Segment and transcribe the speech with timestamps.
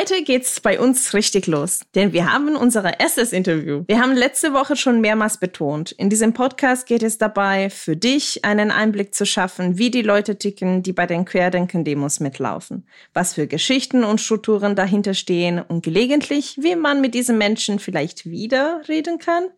[0.00, 3.84] Heute geht's bei uns richtig los, denn wir haben unser erstes Interview.
[3.86, 8.42] Wir haben letzte Woche schon mehrmals betont, in diesem Podcast geht es dabei, für dich
[8.42, 13.46] einen Einblick zu schaffen, wie die Leute ticken, die bei den Querdenken-Demos mitlaufen, was für
[13.46, 19.18] Geschichten und Strukturen dahinter stehen und gelegentlich, wie man mit diesen Menschen vielleicht wieder reden
[19.18, 19.48] kann.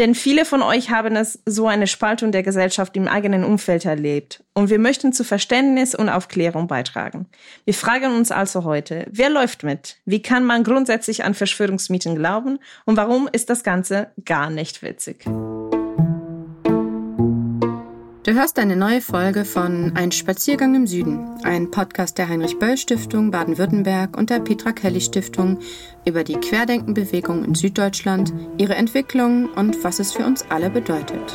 [0.00, 4.42] Denn viele von euch haben es so eine Spaltung der Gesellschaft im eigenen Umfeld erlebt.
[4.54, 7.26] Und wir möchten zu Verständnis und Aufklärung beitragen.
[7.66, 9.98] Wir fragen uns also heute, wer läuft mit?
[10.06, 12.60] Wie kann man grundsätzlich an Verschwörungsmieten glauben?
[12.86, 15.26] Und warum ist das Ganze gar nicht witzig?
[18.22, 22.76] Du hörst eine neue Folge von Ein Spaziergang im Süden, ein Podcast der Heinrich Böll
[22.76, 25.58] Stiftung Baden-Württemberg und der Petra Kelly Stiftung
[26.04, 31.32] über die Querdenkenbewegung in Süddeutschland, ihre Entwicklung und was es für uns alle bedeutet.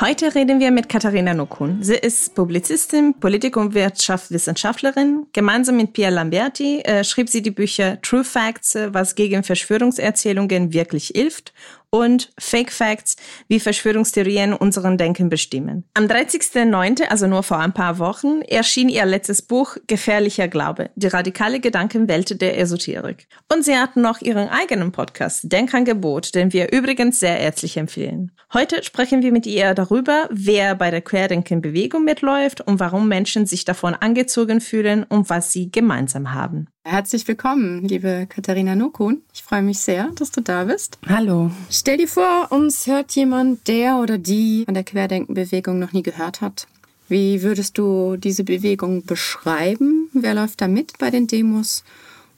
[0.00, 1.82] Heute reden wir mit Katharina Nokun.
[1.82, 5.26] Sie ist Publizistin, Politik- und Wirtschaftswissenschaftlerin.
[5.34, 11.12] Gemeinsam mit Pierre Lamberti äh, schrieb sie die Bücher True Facts, was gegen Verschwörungserzählungen wirklich
[11.14, 11.52] hilft
[11.90, 13.16] und Fake Facts,
[13.48, 15.84] wie Verschwörungstheorien unseren Denken bestimmen.
[15.94, 21.08] Am 30.09., also nur vor ein paar Wochen, erschien ihr letztes Buch Gefährlicher Glaube, die
[21.08, 23.26] radikale Gedankenwelt der Esoterik.
[23.52, 28.32] Und sie hat noch ihren eigenen Podcast, Denkangebot, den wir übrigens sehr herzlich empfehlen.
[28.52, 33.64] Heute sprechen wir mit ihr darüber, wer bei der Querdenken-Bewegung mitläuft und warum Menschen sich
[33.64, 36.68] davon angezogen fühlen und was sie gemeinsam haben.
[36.82, 39.20] Herzlich willkommen, liebe Katharina Nokun.
[39.34, 40.98] Ich freue mich sehr, dass du da bist.
[41.06, 41.50] Hallo.
[41.70, 46.40] Stell dir vor, uns hört jemand, der oder die von der Querdenkenbewegung noch nie gehört
[46.40, 46.66] hat.
[47.06, 50.08] Wie würdest du diese Bewegung beschreiben?
[50.14, 51.84] Wer läuft da mit bei den Demos?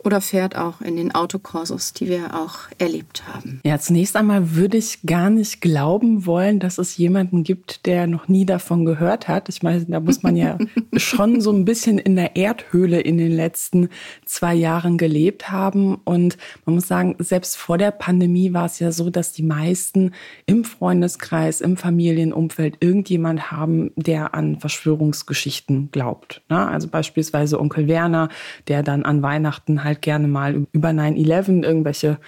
[0.05, 3.61] Oder fährt auch in den Autokursus, die wir auch erlebt haben?
[3.65, 8.29] Ja, zunächst einmal würde ich gar nicht glauben wollen, dass es jemanden gibt, der noch
[8.29, 9.49] nie davon gehört hat.
[9.49, 10.59] Ich meine, da muss man ja
[10.97, 13.89] schon so ein bisschen in der Erdhöhle in den letzten
[14.25, 15.97] zwei Jahren gelebt haben.
[16.05, 20.13] Und man muss sagen, selbst vor der Pandemie war es ja so, dass die meisten
[20.47, 26.43] im Freundeskreis, im Familienumfeld irgendjemand haben, der an Verschwörungsgeschichten glaubt.
[26.49, 28.29] Also beispielsweise Onkel Werner,
[28.69, 32.19] der dann an Weihnachten halt halt gerne mal über 9-11 irgendwelche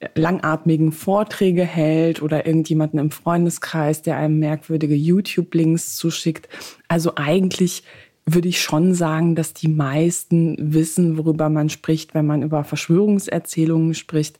[0.00, 6.48] äh, langatmigen Vorträge hält oder irgendjemanden im Freundeskreis, der einem merkwürdige YouTube-Links zuschickt.
[6.88, 7.84] Also eigentlich
[8.26, 13.94] würde ich schon sagen, dass die meisten wissen, worüber man spricht, wenn man über Verschwörungserzählungen
[13.94, 14.38] spricht.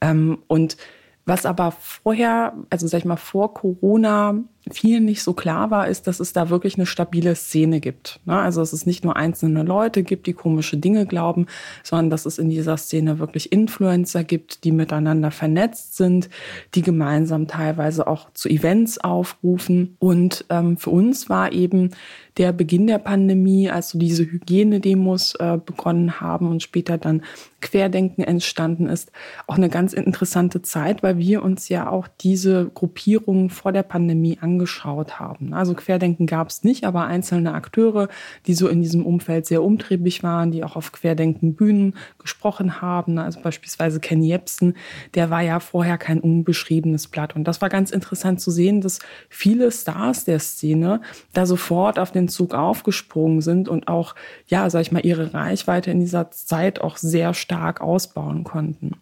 [0.00, 0.76] Ähm, und
[1.24, 6.06] was aber vorher, also sag ich mal vor Corona, vielen nicht so klar war, ist,
[6.06, 8.20] dass es da wirklich eine stabile Szene gibt.
[8.24, 8.38] Ne?
[8.38, 11.46] Also dass es nicht nur einzelne Leute gibt, die komische Dinge glauben,
[11.82, 16.30] sondern dass es in dieser Szene wirklich Influencer gibt, die miteinander vernetzt sind,
[16.74, 19.96] die gemeinsam teilweise auch zu Events aufrufen.
[19.98, 21.90] Und ähm, für uns war eben
[22.38, 27.22] der Beginn der Pandemie, als so diese Hygienedemos äh, begonnen haben und später dann
[27.60, 29.12] Querdenken entstanden ist,
[29.46, 34.38] auch eine ganz interessante Zeit, weil wir uns ja auch diese Gruppierungen vor der Pandemie
[34.40, 35.54] angeschaut haben.
[35.54, 38.08] Also Querdenken gab es nicht, aber einzelne Akteure,
[38.46, 43.18] die so in diesem Umfeld sehr umtriebig waren, die auch auf Querdenken-Bühnen gesprochen haben.
[43.18, 44.74] Also beispielsweise Ken Jebsen,
[45.14, 47.36] der war ja vorher kein unbeschriebenes Blatt.
[47.36, 48.98] Und das war ganz interessant zu sehen, dass
[49.28, 51.00] viele Stars der Szene
[51.32, 54.14] da sofort auf den Zug aufgesprungen sind und auch,
[54.46, 58.96] ja, sag ich mal, ihre Reichweite in dieser Zeit auch sehr stark ausbauen konnten.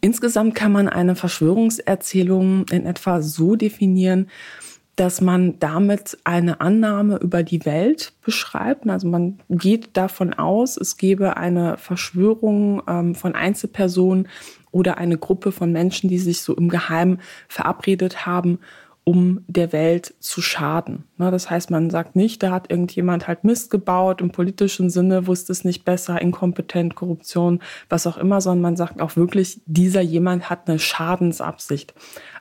[0.00, 4.28] Insgesamt kann man eine Verschwörungserzählung in etwa so definieren,
[4.98, 8.88] dass man damit eine Annahme über die Welt beschreibt.
[8.88, 14.26] Also man geht davon aus, es gebe eine Verschwörung ähm, von Einzelpersonen
[14.72, 18.58] oder eine Gruppe von Menschen, die sich so im Geheimen verabredet haben,
[19.08, 21.04] um der Welt zu schaden.
[21.16, 25.50] Das heißt, man sagt nicht, da hat irgendjemand halt Mist gebaut, im politischen Sinne wusste
[25.50, 30.50] es nicht besser, inkompetent, Korruption, was auch immer, sondern man sagt auch wirklich, dieser jemand
[30.50, 31.94] hat eine Schadensabsicht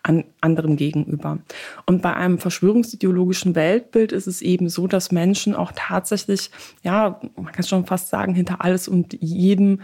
[0.03, 1.37] an anderen gegenüber.
[1.85, 6.51] Und bei einem verschwörungsideologischen Weltbild ist es eben so, dass Menschen auch tatsächlich,
[6.83, 9.79] ja, man kann schon fast sagen, hinter alles und jedem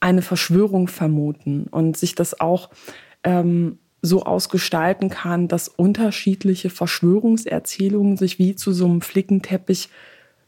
[0.00, 2.68] eine Verschwörung vermuten und sich das auch
[3.24, 9.88] ähm, so ausgestalten kann, dass unterschiedliche Verschwörungserzählungen sich wie zu so einem Flickenteppich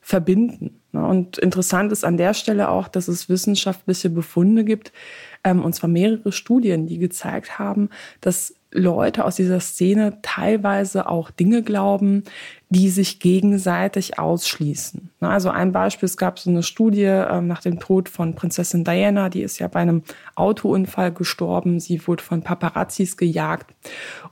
[0.01, 0.81] verbinden.
[0.93, 1.07] Ne?
[1.07, 4.93] Und interessant ist an der Stelle auch, dass es wissenschaftliche Befunde gibt,
[5.45, 7.89] ähm, und zwar mehrere Studien, die gezeigt haben,
[8.21, 12.25] dass Leute aus dieser Szene teilweise auch Dinge glauben,
[12.71, 15.11] die sich gegenseitig ausschließen.
[15.21, 19.29] Also ein Beispiel, es gab so eine Studie ähm, nach dem Tod von Prinzessin Diana,
[19.29, 20.03] die ist ja bei einem
[20.35, 23.75] Autounfall gestorben, sie wurde von Paparazzis gejagt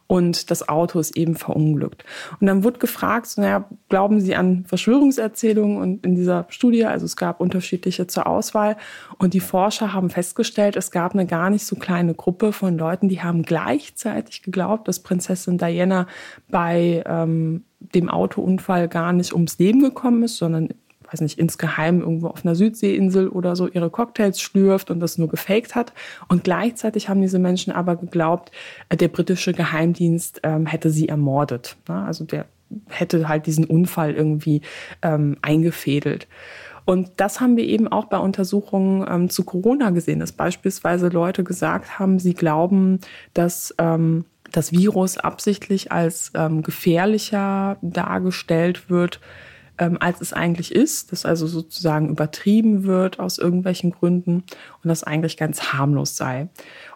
[0.06, 2.05] und das Auto ist eben verunglückt.
[2.40, 5.78] Und dann wurde gefragt, naja, glauben Sie an Verschwörungserzählungen?
[5.78, 8.76] Und in dieser Studie, also es gab unterschiedliche zur Auswahl
[9.19, 13.08] und die Forscher haben festgestellt, es gab eine gar nicht so kleine Gruppe von Leuten,
[13.08, 16.06] die haben gleichzeitig geglaubt, dass Prinzessin Diana
[16.50, 17.64] bei ähm,
[17.94, 20.69] dem Autounfall gar nicht ums Leben gekommen ist, sondern
[21.12, 25.29] weiß nicht, insgeheim irgendwo auf einer Südseeinsel oder so ihre Cocktails schlürft und das nur
[25.29, 25.93] gefaked hat.
[26.29, 28.50] Und gleichzeitig haben diese Menschen aber geglaubt,
[28.88, 31.76] äh, der britische Geheimdienst ähm, hätte sie ermordet.
[31.88, 32.02] Ne?
[32.02, 32.46] Also der
[32.88, 34.62] hätte halt diesen Unfall irgendwie
[35.02, 36.26] ähm, eingefädelt.
[36.85, 41.44] Und das haben wir eben auch bei Untersuchungen ähm, zu Corona gesehen, dass beispielsweise Leute
[41.44, 42.99] gesagt haben, sie glauben,
[43.35, 49.20] dass ähm, das Virus absichtlich als ähm, gefährlicher dargestellt wird,
[49.78, 54.44] ähm, als es eigentlich ist, dass also sozusagen übertrieben wird aus irgendwelchen Gründen
[54.82, 56.48] und das eigentlich ganz harmlos sei.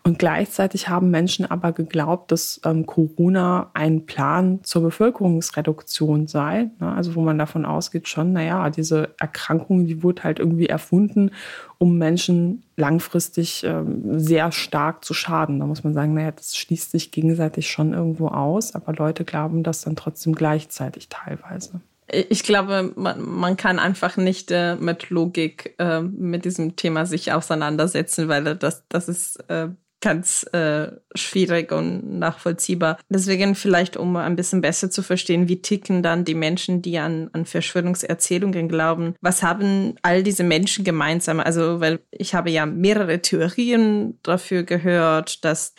[0.03, 6.71] Und gleichzeitig haben Menschen aber geglaubt, dass ähm, Corona ein Plan zur Bevölkerungsreduktion sei.
[6.79, 6.93] Ne?
[6.93, 11.31] Also wo man davon ausgeht schon, naja, diese Erkrankung, die wurde halt irgendwie erfunden,
[11.79, 15.61] um Menschen langfristig ähm, sehr stark zu schaden.
[15.61, 19.63] Da muss man sagen, naja, das schließt sich gegenseitig schon irgendwo aus, aber Leute glauben
[19.63, 21.81] das dann trotzdem gleichzeitig teilweise.
[22.09, 27.33] Ich glaube, man, man kann einfach nicht äh, mit Logik äh, mit diesem Thema sich
[27.33, 29.69] auseinandersetzen, weil das, das ist äh,
[30.01, 32.99] ganz äh, schwierig und nachvollziehbar.
[33.09, 37.31] Deswegen vielleicht, um ein bisschen besser zu verstehen, wie ticken dann die Menschen, die an,
[37.33, 39.17] an Verschwörungserzählungen glauben.
[39.21, 41.41] Was haben all diese Menschen gemeinsam?
[41.41, 45.75] Also, weil ich habe ja mehrere Theorien dafür gehört, dass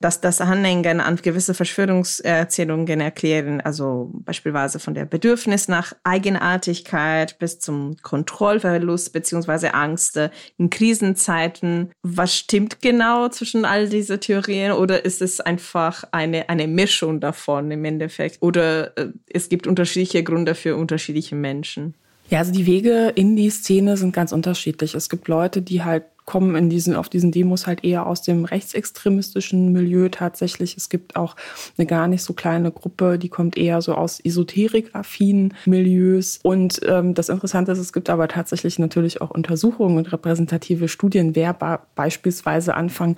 [0.00, 7.60] dass das Anhängen an gewisse Verschwörungserzählungen erklären, also beispielsweise von der Bedürfnis nach Eigenartigkeit bis
[7.60, 10.18] zum Kontrollverlust beziehungsweise Angst
[10.56, 11.92] in Krisenzeiten.
[12.02, 17.70] Was stimmt genau zwischen all diese Theorien oder ist es einfach eine, eine Mischung davon
[17.70, 18.38] im Endeffekt?
[18.40, 21.94] Oder äh, es gibt unterschiedliche Gründe für unterschiedliche Menschen?
[22.30, 24.94] Ja, also die Wege in die Szene sind ganz unterschiedlich.
[24.94, 28.44] Es gibt Leute, die halt kommen in diesen, auf diesen Demos halt eher aus dem
[28.44, 30.76] rechtsextremistischen Milieu tatsächlich.
[30.76, 31.34] Es gibt auch
[31.76, 36.38] eine gar nicht so kleine Gruppe, die kommt eher so aus esoterik-affinen Milieus.
[36.44, 41.34] Und ähm, das Interessante ist, es gibt aber tatsächlich natürlich auch Untersuchungen und repräsentative Studien,
[41.34, 41.52] wer
[41.96, 43.16] beispielsweise Anfang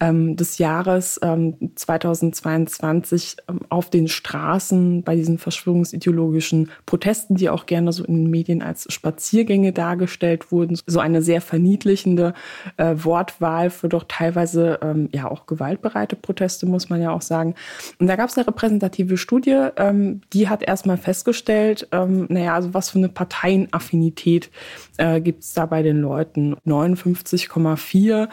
[0.00, 7.66] ähm, des Jahres ähm, 2022 ähm, auf den Straßen bei diesen verschwörungsideologischen Protesten, die auch
[7.66, 12.32] gerne so in den Medien als Spaziergänge dargestellt wurden, so eine sehr verniedlichende
[12.76, 17.54] äh, Wortwahl für doch teilweise ähm, ja auch gewaltbereite Proteste, muss man ja auch sagen.
[17.98, 22.74] Und da gab es eine repräsentative Studie, ähm, die hat erstmal festgestellt, ähm, naja, also
[22.74, 24.50] was für eine Parteienaffinität
[24.96, 26.56] äh, gibt es da bei den Leuten.
[26.66, 28.28] 59,4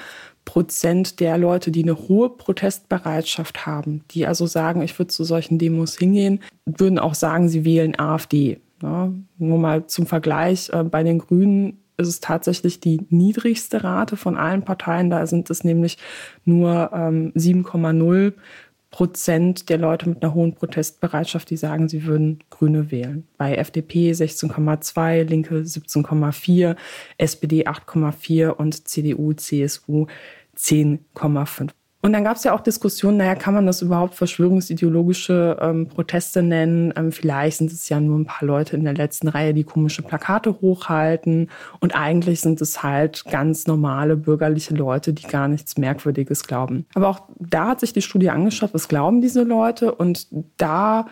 [0.46, 5.60] Prozent der Leute, die eine hohe Protestbereitschaft haben, die also sagen, ich würde zu solchen
[5.60, 8.60] Demos hingehen, würden auch sagen, sie wählen AfD.
[8.82, 14.18] Ja, nur mal zum Vergleich, äh, bei den Grünen ist es tatsächlich die niedrigste Rate
[14.18, 15.10] von allen Parteien.
[15.10, 15.98] Da sind es nämlich
[16.46, 18.34] nur ähm, 7,0
[18.92, 23.26] Prozent der Leute mit einer hohen Protestbereitschaft, die sagen, sie würden Grüne wählen.
[23.38, 26.76] Bei FDP 16,2, Linke 17,4,
[27.18, 30.08] SPD 8,4 und CDU, CSU
[30.58, 31.70] 10,5.
[32.02, 36.42] Und dann gab es ja auch Diskussionen, naja, kann man das überhaupt verschwörungsideologische ähm, Proteste
[36.42, 36.92] nennen?
[36.96, 40.02] Ähm, vielleicht sind es ja nur ein paar Leute in der letzten Reihe, die komische
[40.02, 41.50] Plakate hochhalten.
[41.80, 46.88] Und eigentlich sind es halt ganz normale bürgerliche Leute, die gar nichts Merkwürdiges glauben.
[46.96, 49.94] Aber auch da hat sich die Studie angeschaut, was glauben diese Leute?
[49.94, 50.28] Und
[50.58, 51.06] da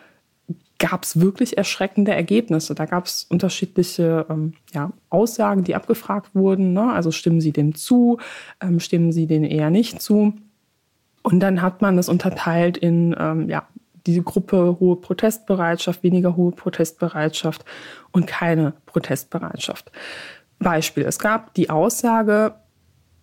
[0.80, 2.74] gab es wirklich erschreckende Ergebnisse.
[2.74, 6.74] Da gab es unterschiedliche ähm, ja, Aussagen, die abgefragt wurden.
[6.74, 6.92] Ne?
[6.92, 8.18] Also stimmen Sie dem zu,
[8.60, 10.34] ähm, stimmen Sie denen eher nicht zu.
[11.22, 13.68] Und dann hat man das unterteilt in ähm, ja,
[14.06, 17.66] diese Gruppe hohe Protestbereitschaft, weniger hohe Protestbereitschaft
[18.12, 19.92] und keine Protestbereitschaft.
[20.60, 22.56] Beispiel, es gab die Aussage,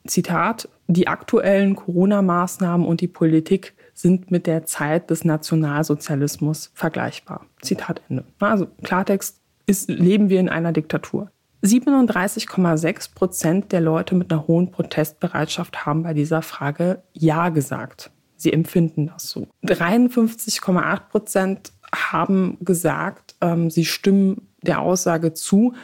[0.06, 7.46] Zitat, die aktuellen Corona-Maßnahmen und die Politik sind mit der Zeit des Nationalsozialismus vergleichbar.
[7.62, 8.24] Zitat Ende.
[8.38, 11.30] Also Klartext ist, leben wir in einer Diktatur.
[11.62, 18.10] 37,6 Prozent der Leute mit einer hohen Protestbereitschaft haben bei dieser Frage Ja gesagt.
[18.36, 19.48] Sie empfinden das so.
[19.64, 25.74] 53,8 Prozent haben gesagt, ähm, sie stimmen der Aussage zu,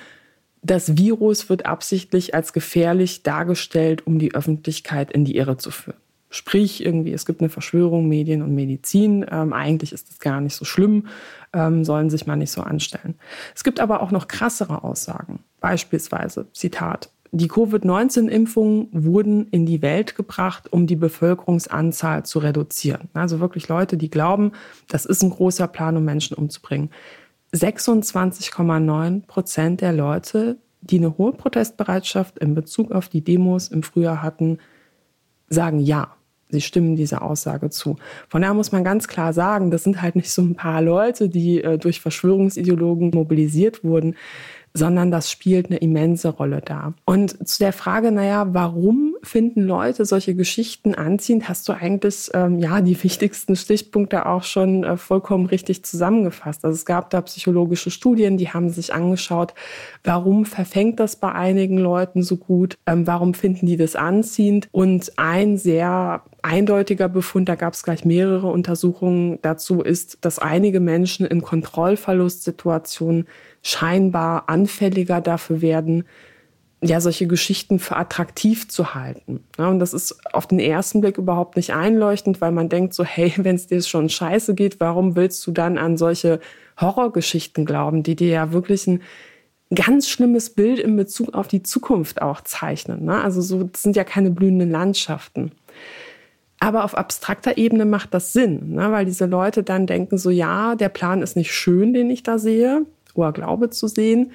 [0.63, 5.97] das Virus wird absichtlich als gefährlich dargestellt, um die Öffentlichkeit in die Irre zu führen.
[6.31, 9.27] Sprich, irgendwie, es gibt eine Verschwörung, Medien und Medizin.
[9.31, 11.09] Ähm, eigentlich ist das gar nicht so schlimm,
[11.53, 13.17] ähm, sollen sich mal nicht so anstellen.
[13.55, 15.41] Es gibt aber auch noch krassere Aussagen.
[15.63, 23.09] Beispielsweise, Zitat, die Covid-19-Impfungen wurden in die Welt gebracht, um die Bevölkerungsanzahl zu reduzieren.
[23.15, 24.53] Also wirklich Leute, die glauben,
[24.89, 26.91] das ist ein großer Plan, um Menschen umzubringen.
[27.55, 34.21] 26,9 Prozent der Leute, die eine hohe Protestbereitschaft in Bezug auf die Demos im Frühjahr
[34.21, 34.59] hatten,
[35.49, 36.15] sagen ja.
[36.51, 37.97] Sie stimmen dieser Aussage zu.
[38.29, 41.31] Von daher muss man ganz klar sagen, das sind halt nicht so ein paar Leute,
[41.31, 44.17] die äh, durch Verschwörungsideologen mobilisiert wurden,
[44.75, 46.95] sondern das spielt eine immense Rolle da.
[47.05, 52.59] Und zu der Frage, naja, warum finden Leute solche Geschichten anziehend, hast du eigentlich ähm,
[52.59, 56.65] ja die wichtigsten Stichpunkte auch schon äh, vollkommen richtig zusammengefasst.
[56.65, 59.55] Also es gab da psychologische Studien, die haben sich angeschaut,
[60.05, 64.69] warum verfängt das bei einigen Leuten so gut, ähm, warum finden die das anziehend.
[64.73, 70.81] Und ein sehr eindeutiger Befund, da gab es gleich mehrere Untersuchungen dazu, ist, dass einige
[70.81, 73.27] Menschen in Kontrollverlustsituationen
[73.63, 76.05] scheinbar anfälliger dafür werden,
[76.85, 79.45] ja, solche Geschichten für attraktiv zu halten.
[79.57, 83.05] Ja, und das ist auf den ersten Blick überhaupt nicht einleuchtend, weil man denkt so,
[83.05, 86.41] hey, wenn es dir schon scheiße geht, warum willst du dann an solche
[86.81, 89.01] Horrorgeschichten glauben, die dir ja wirklich ein
[89.75, 93.05] ganz schlimmes Bild in Bezug auf die Zukunft auch zeichnen.
[93.05, 93.23] Ne?
[93.23, 95.53] Also so, das sind ja keine blühenden Landschaften.
[96.63, 98.93] Aber auf abstrakter Ebene macht das Sinn, ne?
[98.93, 102.39] weil diese Leute dann denken so, ja, der Plan ist nicht schön, den ich da
[102.39, 104.31] sehe, hoher Glaube zu sehen.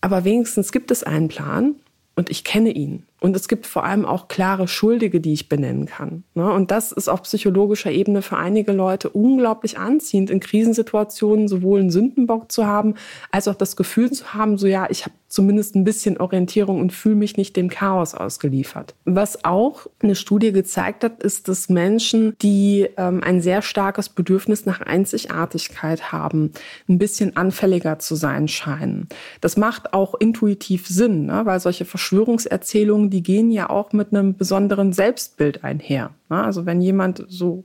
[0.00, 1.74] Aber wenigstens gibt es einen Plan
[2.14, 3.02] und ich kenne ihn.
[3.22, 6.24] Und es gibt vor allem auch klare Schuldige, die ich benennen kann.
[6.34, 6.52] Ne?
[6.52, 11.90] Und das ist auf psychologischer Ebene für einige Leute unglaublich anziehend, in Krisensituationen sowohl einen
[11.90, 12.96] Sündenbock zu haben,
[13.30, 16.92] als auch das Gefühl zu haben, so ja, ich habe zumindest ein bisschen Orientierung und
[16.92, 18.94] fühle mich nicht dem Chaos ausgeliefert.
[19.04, 24.66] Was auch eine Studie gezeigt hat, ist, dass Menschen, die ähm, ein sehr starkes Bedürfnis
[24.66, 26.52] nach Einzigartigkeit haben,
[26.88, 29.08] ein bisschen anfälliger zu sein scheinen.
[29.40, 31.42] Das macht auch intuitiv Sinn, ne?
[31.44, 36.10] weil solche Verschwörungserzählungen, die gehen ja auch mit einem besonderen Selbstbild einher.
[36.28, 36.42] Ne?
[36.42, 37.64] Also wenn jemand so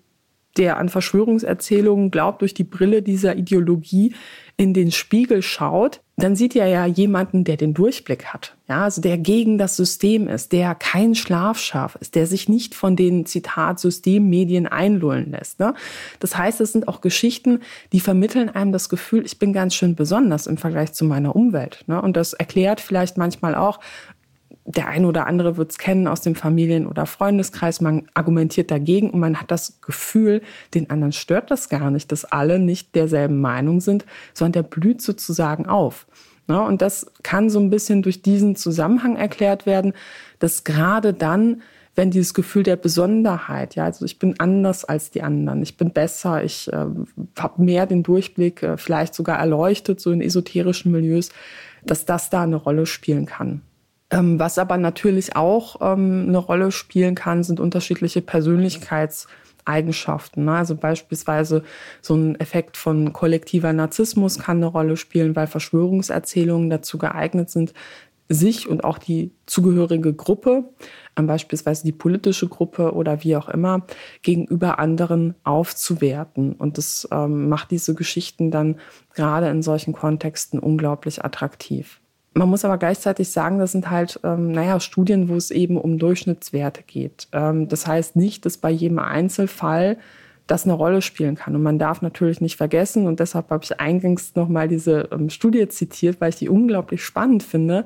[0.57, 4.15] der an Verschwörungserzählungen glaubt, durch die Brille dieser Ideologie
[4.59, 8.55] in den Spiegel schaut, dann sieht er ja jemanden, der den Durchblick hat.
[8.67, 12.95] Ja, also der gegen das System ist, der kein Schlafschaf ist, der sich nicht von
[12.95, 15.59] den Zitat Systemmedien einlullen lässt.
[15.59, 15.75] Ne?
[16.19, 17.59] Das heißt, es sind auch Geschichten,
[17.93, 21.83] die vermitteln einem das Gefühl, ich bin ganz schön besonders im Vergleich zu meiner Umwelt.
[21.85, 22.01] Ne?
[22.01, 23.79] Und das erklärt vielleicht manchmal auch,
[24.69, 27.79] der eine oder andere wird es kennen aus dem Familien- oder Freundeskreis.
[27.79, 30.41] Man argumentiert dagegen und man hat das Gefühl,
[30.74, 35.01] den anderen stört das gar nicht, dass alle nicht derselben Meinung sind, sondern der blüht
[35.01, 36.05] sozusagen auf.
[36.50, 39.93] Ja, und das kann so ein bisschen durch diesen Zusammenhang erklärt werden,
[40.39, 41.62] dass gerade dann,
[41.95, 45.91] wenn dieses Gefühl der Besonderheit, ja, also ich bin anders als die anderen, ich bin
[45.91, 46.86] besser, ich äh,
[47.39, 51.29] habe mehr den Durchblick, äh, vielleicht sogar erleuchtet, so in esoterischen Milieus,
[51.86, 53.62] dass das da eine Rolle spielen kann.
[54.09, 60.45] Ähm, was aber natürlich auch ähm, eine Rolle spielen kann, sind unterschiedliche Persönlichkeitseigenschaften.
[60.45, 60.53] Ne?
[60.53, 61.63] Also beispielsweise
[62.01, 67.73] so ein Effekt von kollektiver Narzissmus kann eine Rolle spielen, weil Verschwörungserzählungen dazu geeignet sind,
[68.29, 70.69] sich und auch die zugehörige Gruppe,
[71.17, 73.85] ähm, beispielsweise die politische Gruppe oder wie auch immer,
[74.21, 76.53] gegenüber anderen aufzuwerten.
[76.53, 78.77] Und das ähm, macht diese Geschichten dann
[79.13, 81.99] gerade in solchen Kontexten unglaublich attraktiv.
[82.34, 85.98] Man muss aber gleichzeitig sagen, das sind halt, ähm, naja, Studien, wo es eben um
[85.98, 87.27] Durchschnittswerte geht.
[87.31, 89.98] Ähm, das heißt nicht, dass bei jedem Einzelfall
[90.46, 91.55] das eine Rolle spielen kann.
[91.55, 95.67] Und man darf natürlich nicht vergessen, und deshalb habe ich eingangs nochmal diese ähm, Studie
[95.67, 97.86] zitiert, weil ich die unglaublich spannend finde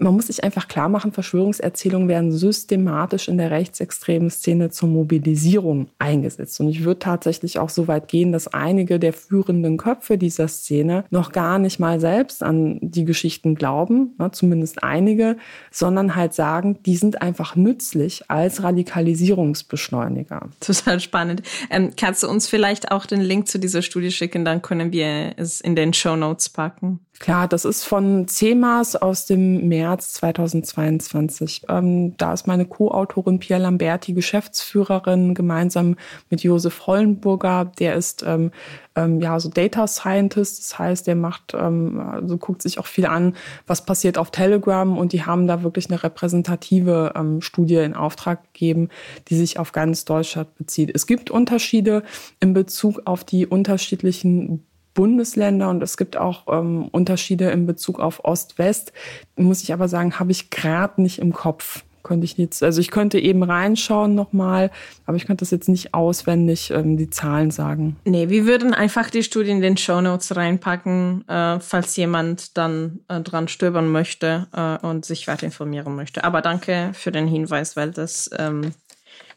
[0.00, 5.88] man muss sich einfach klar machen, Verschwörungserzählungen werden systematisch in der rechtsextremen Szene zur Mobilisierung
[5.98, 6.58] eingesetzt.
[6.60, 11.04] Und ich würde tatsächlich auch so weit gehen, dass einige der führenden Köpfe dieser Szene
[11.10, 15.36] noch gar nicht mal selbst an die Geschichten glauben, ne, zumindest einige,
[15.70, 20.48] sondern halt sagen, die sind einfach nützlich als Radikalisierungsbeschleuniger.
[20.60, 21.42] Total spannend.
[21.68, 24.46] Ähm, kannst du uns vielleicht auch den Link zu dieser Studie schicken?
[24.46, 27.00] Dann können wir es in den Show Notes packen.
[27.20, 31.66] Klar, das ist von CEMAS aus dem März 2022.
[31.68, 35.96] Ähm, da ist meine Co-Autorin Pierre Lamberti Geschäftsführerin gemeinsam
[36.30, 37.70] mit Josef Hollenburger.
[37.78, 38.52] Der ist ähm,
[38.96, 43.04] ähm, ja so Data Scientist, das heißt, der macht, ähm, also guckt sich auch viel
[43.04, 43.36] an,
[43.66, 48.44] was passiert auf Telegram und die haben da wirklich eine repräsentative ähm, Studie in Auftrag
[48.54, 48.88] gegeben,
[49.28, 50.90] die sich auf ganz Deutschland bezieht.
[50.94, 52.02] Es gibt Unterschiede
[52.40, 54.64] in Bezug auf die unterschiedlichen
[55.00, 58.92] Bundesländer und es gibt auch ähm, Unterschiede in Bezug auf Ost-West.
[59.34, 62.90] Muss ich aber sagen, habe ich gerade nicht im Kopf könnte ich jetzt, also ich
[62.90, 64.70] könnte eben reinschauen nochmal,
[65.06, 67.96] aber ich könnte das jetzt nicht auswendig ähm, die Zahlen sagen.
[68.04, 73.00] Nee, wir würden einfach die Studie in den Show Notes reinpacken, äh, falls jemand dann
[73.08, 76.24] äh, dran stöbern möchte äh, und sich weiter informieren möchte.
[76.24, 78.72] Aber danke für den Hinweis, weil das ähm,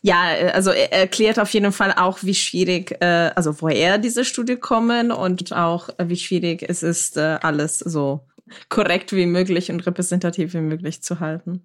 [0.04, 4.26] ja, äh, also er erklärt auf jeden Fall auch, wie schwierig, äh, also woher diese
[4.26, 8.28] Studie kommen und auch äh, wie schwierig es ist, äh, alles so
[8.70, 11.64] korrekt wie möglich und repräsentativ wie möglich zu halten.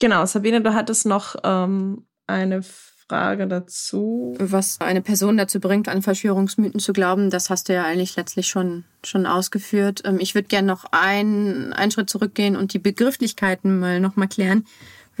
[0.00, 4.34] Genau, Sabine, du hattest noch ähm, eine Frage dazu.
[4.38, 8.48] Was eine Person dazu bringt, an Verschwörungsmythen zu glauben, das hast du ja eigentlich letztlich
[8.48, 10.02] schon, schon ausgeführt.
[10.04, 14.64] Ähm, ich würde gerne noch ein, einen Schritt zurückgehen und die Begrifflichkeiten mal nochmal klären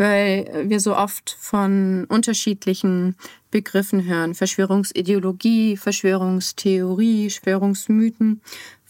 [0.00, 3.16] weil wir so oft von unterschiedlichen
[3.50, 4.34] Begriffen hören.
[4.34, 8.40] Verschwörungsideologie, Verschwörungstheorie, Verschwörungsmythen,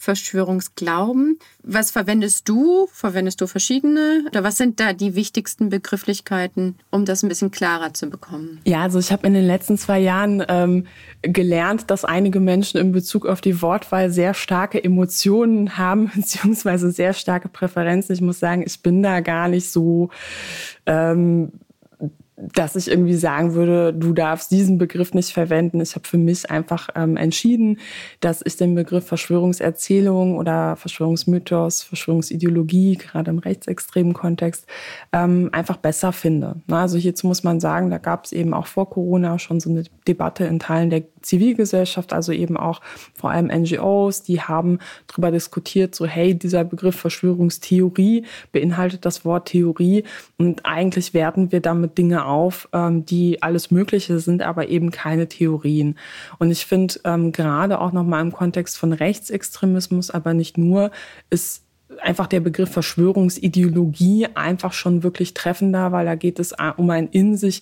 [0.01, 1.37] Verschwörungsglauben.
[1.61, 2.87] Was verwendest du?
[2.91, 4.23] Verwendest du verschiedene?
[4.25, 8.59] Oder was sind da die wichtigsten Begrifflichkeiten, um das ein bisschen klarer zu bekommen?
[8.65, 10.87] Ja, also ich habe in den letzten zwei Jahren ähm,
[11.21, 17.13] gelernt, dass einige Menschen in Bezug auf die Wortwahl sehr starke Emotionen haben, beziehungsweise sehr
[17.13, 18.15] starke Präferenzen.
[18.15, 20.09] Ich muss sagen, ich bin da gar nicht so
[20.87, 21.51] ähm,
[22.53, 25.79] dass ich irgendwie sagen würde, du darfst diesen Begriff nicht verwenden.
[25.81, 27.79] Ich habe für mich einfach ähm, entschieden,
[28.19, 34.65] dass ich den Begriff Verschwörungserzählung oder Verschwörungsmythos, Verschwörungsideologie, gerade im rechtsextremen Kontext,
[35.11, 36.55] ähm, einfach besser finde.
[36.67, 39.69] Na, also hierzu muss man sagen, da gab es eben auch vor Corona schon so
[39.69, 42.81] eine Debatte in Teilen der Zivilgesellschaft, also eben auch
[43.13, 49.49] vor allem NGOs, die haben darüber diskutiert, so hey, dieser Begriff Verschwörungstheorie beinhaltet das Wort
[49.49, 50.03] Theorie
[50.37, 55.27] und eigentlich werten wir damit Dinge auf, ähm, die alles Mögliche sind, aber eben keine
[55.27, 55.97] Theorien.
[56.39, 60.91] Und ich finde ähm, gerade auch nochmal im Kontext von Rechtsextremismus, aber nicht nur,
[61.29, 61.63] ist
[62.01, 67.07] einfach der Begriff Verschwörungsideologie einfach schon wirklich treffender, weil da geht es äh, um ein
[67.09, 67.61] in sich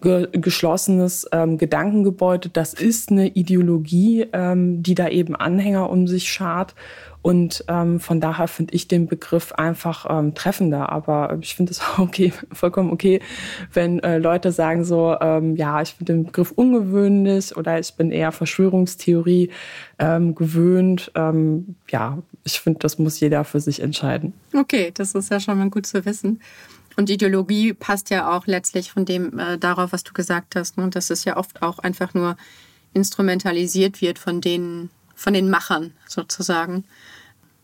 [0.00, 2.48] ge geschlossenes ähm, Gedankengebäude.
[2.48, 6.74] Das ist eine Ideologie, ähm, die da eben Anhänger um sich schart.
[7.22, 10.90] Und ähm, von daher finde ich den Begriff einfach ähm, treffender.
[10.90, 13.20] Aber ich finde es auch okay, vollkommen okay,
[13.72, 18.10] wenn äh, Leute sagen so, ähm, ja, ich finde den Begriff ungewöhnlich oder ich bin
[18.10, 19.50] eher Verschwörungstheorie
[19.98, 21.12] ähm, gewöhnt.
[21.14, 24.32] Ähm, ja, ich finde, das muss jeder für sich entscheiden.
[24.54, 26.40] Okay, das ist ja schon mal gut zu wissen.
[27.00, 30.76] Und Ideologie passt ja auch letztlich von dem äh, darauf, was du gesagt hast.
[30.76, 30.90] Ne?
[30.90, 32.36] Dass es ja oft auch einfach nur
[32.92, 36.84] instrumentalisiert wird von den, von den Machern sozusagen,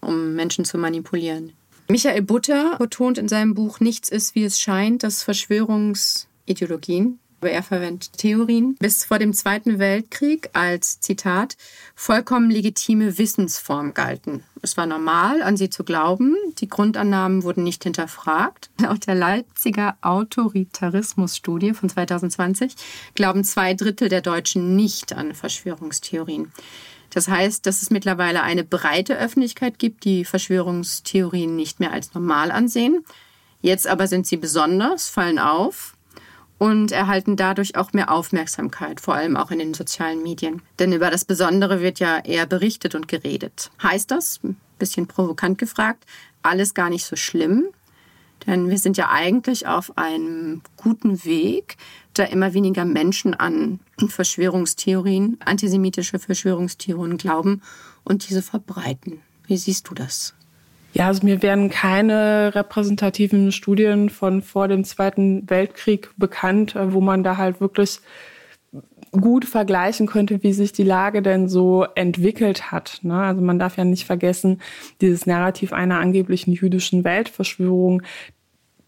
[0.01, 1.53] um Menschen zu manipulieren.
[1.87, 8.13] Michael Butter betont in seinem Buch Nichts ist, wie es scheint, dass Verschwörungsideologien er verwendet
[8.17, 11.57] Theorien, bis vor dem Zweiten Weltkrieg als Zitat
[11.95, 14.43] vollkommen legitime Wissensform galten.
[14.63, 16.35] Es war normal, an sie zu glauben.
[16.59, 18.71] Die Grundannahmen wurden nicht hinterfragt.
[18.81, 22.75] Laut der Leipziger Autoritarismusstudie von 2020
[23.15, 26.53] glauben zwei Drittel der Deutschen nicht an Verschwörungstheorien.
[27.11, 32.51] Das heißt, dass es mittlerweile eine breite Öffentlichkeit gibt, die Verschwörungstheorien nicht mehr als normal
[32.51, 33.05] ansehen.
[33.61, 35.96] Jetzt aber sind sie besonders, fallen auf
[36.59, 40.63] und erhalten dadurch auch mehr Aufmerksamkeit, vor allem auch in den sozialen Medien.
[40.79, 43.71] Denn über das Besondere wird ja eher berichtet und geredet.
[43.83, 46.05] Heißt das, ein bisschen provokant gefragt,
[46.43, 47.67] alles gar nicht so schlimm?
[48.47, 51.77] Denn wir sind ja eigentlich auf einem guten Weg,
[52.15, 57.63] da immer weniger Menschen an Verschwörungstheorien, antisemitische Verschwörungstheorien glauben
[58.05, 59.21] und diese verbreiten.
[59.47, 60.35] Wie siehst du das?
[60.97, 67.03] Ja, also mir werden keine repräsentativen Studien von vor dem Zweiten Weltkrieg bekannt, äh, wo
[67.03, 68.01] man da halt wirklich
[69.13, 73.01] gut vergleichen könnte, wie sich die Lage denn so entwickelt hat.
[73.03, 73.15] Ne?
[73.15, 74.63] Also man darf ja nicht vergessen,
[75.03, 78.01] dieses Narrativ einer angeblichen jüdischen Weltverschwörung,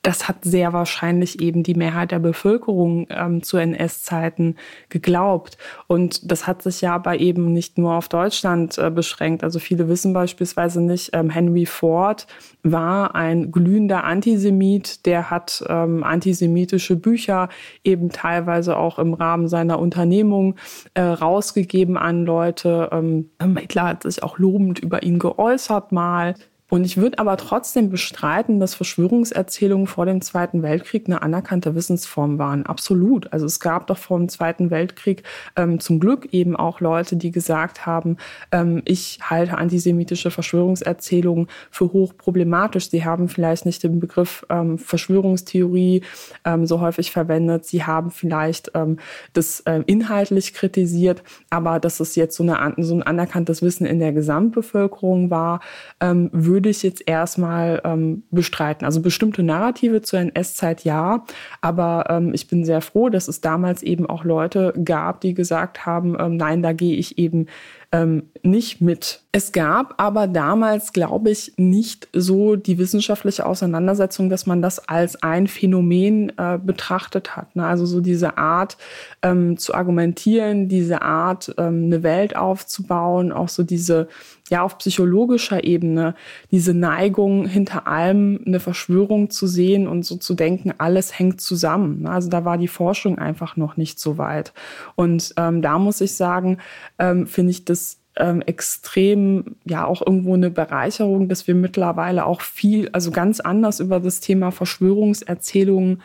[0.08, 4.56] das hat sehr wahrscheinlich eben die Mehrheit der Bevölkerung ähm, zu NS-Zeiten
[4.88, 5.58] geglaubt.
[5.86, 9.44] Und das hat sich ja aber eben nicht nur auf Deutschland äh, beschränkt.
[9.44, 12.26] Also viele wissen beispielsweise nicht, ähm, Henry Ford
[12.62, 17.50] war ein glühender Antisemit, der hat ähm, antisemitische Bücher
[17.84, 20.54] eben teilweise auch im Rahmen seiner Unternehmung
[20.94, 22.88] äh, rausgegeben an Leute.
[22.92, 26.34] Ähm, Hitler hat sich auch lobend über ihn geäußert mal.
[26.70, 32.38] Und ich würde aber trotzdem bestreiten, dass Verschwörungserzählungen vor dem Zweiten Weltkrieg eine anerkannte Wissensform
[32.38, 32.66] waren.
[32.66, 33.32] Absolut.
[33.32, 35.22] Also es gab doch vor dem Zweiten Weltkrieg
[35.56, 38.18] ähm, zum Glück eben auch Leute, die gesagt haben,
[38.52, 42.90] ähm, ich halte antisemitische Verschwörungserzählungen für hochproblematisch.
[42.90, 46.02] Sie haben vielleicht nicht den Begriff ähm, Verschwörungstheorie
[46.44, 47.64] ähm, so häufig verwendet.
[47.64, 48.98] Sie haben vielleicht ähm,
[49.32, 54.00] das äh, inhaltlich kritisiert, aber dass es jetzt so, eine, so ein anerkanntes Wissen in
[54.00, 55.60] der Gesamtbevölkerung war,
[56.00, 58.84] ähm, würde würde ich jetzt erstmal ähm, bestreiten.
[58.84, 61.24] Also bestimmte Narrative zur NS-Zeit ja,
[61.60, 65.86] aber ähm, ich bin sehr froh, dass es damals eben auch Leute gab, die gesagt
[65.86, 67.46] haben, ähm, nein, da gehe ich eben
[67.90, 69.22] ähm, nicht mit.
[69.32, 75.22] Es gab aber damals, glaube ich, nicht so die wissenschaftliche Auseinandersetzung, dass man das als
[75.22, 77.54] ein Phänomen äh, betrachtet hat.
[77.56, 77.64] Ne?
[77.64, 78.76] Also so diese Art
[79.22, 84.08] ähm, zu argumentieren, diese Art, ähm, eine Welt aufzubauen, auch so diese,
[84.50, 86.14] ja, auf psychologischer Ebene,
[86.50, 92.02] diese Neigung, hinter allem eine Verschwörung zu sehen und so zu denken, alles hängt zusammen.
[92.02, 92.10] Ne?
[92.10, 94.52] Also da war die Forschung einfach noch nicht so weit.
[94.94, 96.58] Und ähm, da muss ich sagen,
[96.98, 97.77] ähm, finde ich das
[98.18, 103.80] ähm, extrem, ja, auch irgendwo eine Bereicherung, dass wir mittlerweile auch viel, also ganz anders
[103.80, 106.02] über das Thema Verschwörungserzählungen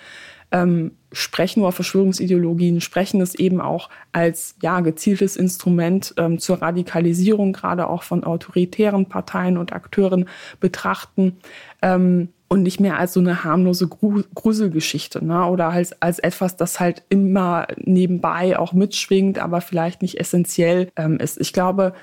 [0.51, 7.53] ähm, sprechen oder Verschwörungsideologien sprechen es eben auch als ja gezieltes Instrument ähm, zur Radikalisierung
[7.53, 11.37] gerade auch von autoritären Parteien und Akteuren betrachten.
[11.81, 15.45] Ähm, und nicht mehr als so eine harmlose Gruselgeschichte ne?
[15.47, 21.17] oder als, als etwas, das halt immer nebenbei auch mitschwingt, aber vielleicht nicht essentiell ähm,
[21.17, 21.39] ist.
[21.39, 21.93] Ich glaube,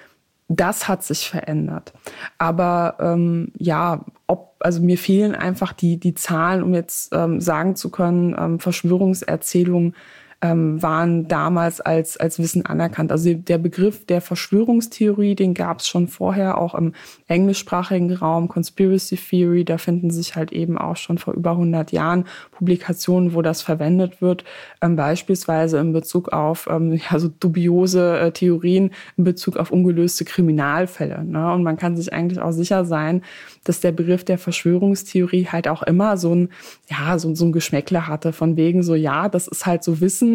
[0.49, 1.93] das hat sich verändert.
[2.37, 7.77] Aber ähm, ja, ob, also mir fehlen einfach die, die Zahlen, um jetzt ähm, sagen
[7.77, 9.95] zu können, ähm, Verschwörungserzählungen
[10.43, 13.13] ähm, waren damals als, als Wissen anerkannt.
[13.13, 16.95] Also der Begriff der Verschwörungstheorie, den gab es schon vorher, auch im
[17.29, 22.25] englischsprachigen Raum, Conspiracy Theory, da finden sich halt eben auch schon vor über 100 Jahren
[22.53, 24.45] Publikationen, wo das verwendet wird,
[24.81, 30.25] ähm, beispielsweise in Bezug auf ähm, ja, so dubiose äh, Theorien in Bezug auf ungelöste
[30.25, 31.23] Kriminalfälle.
[31.23, 31.53] Ne?
[31.53, 33.23] Und man kann sich eigentlich auch sicher sein,
[33.65, 36.49] dass der Begriff der Verschwörungstheorie halt auch immer so ein,
[36.89, 40.30] ja, so, so ein Geschmäckle hatte, von wegen so, ja, das ist halt so Wissen,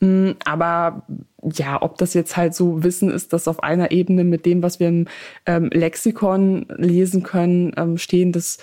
[0.00, 1.06] mm, aber
[1.42, 4.80] ja, ob das jetzt halt so Wissen ist, das auf einer Ebene mit dem, was
[4.80, 5.08] wir im
[5.46, 8.58] ähm, Lexikon lesen können, ähm, stehen, das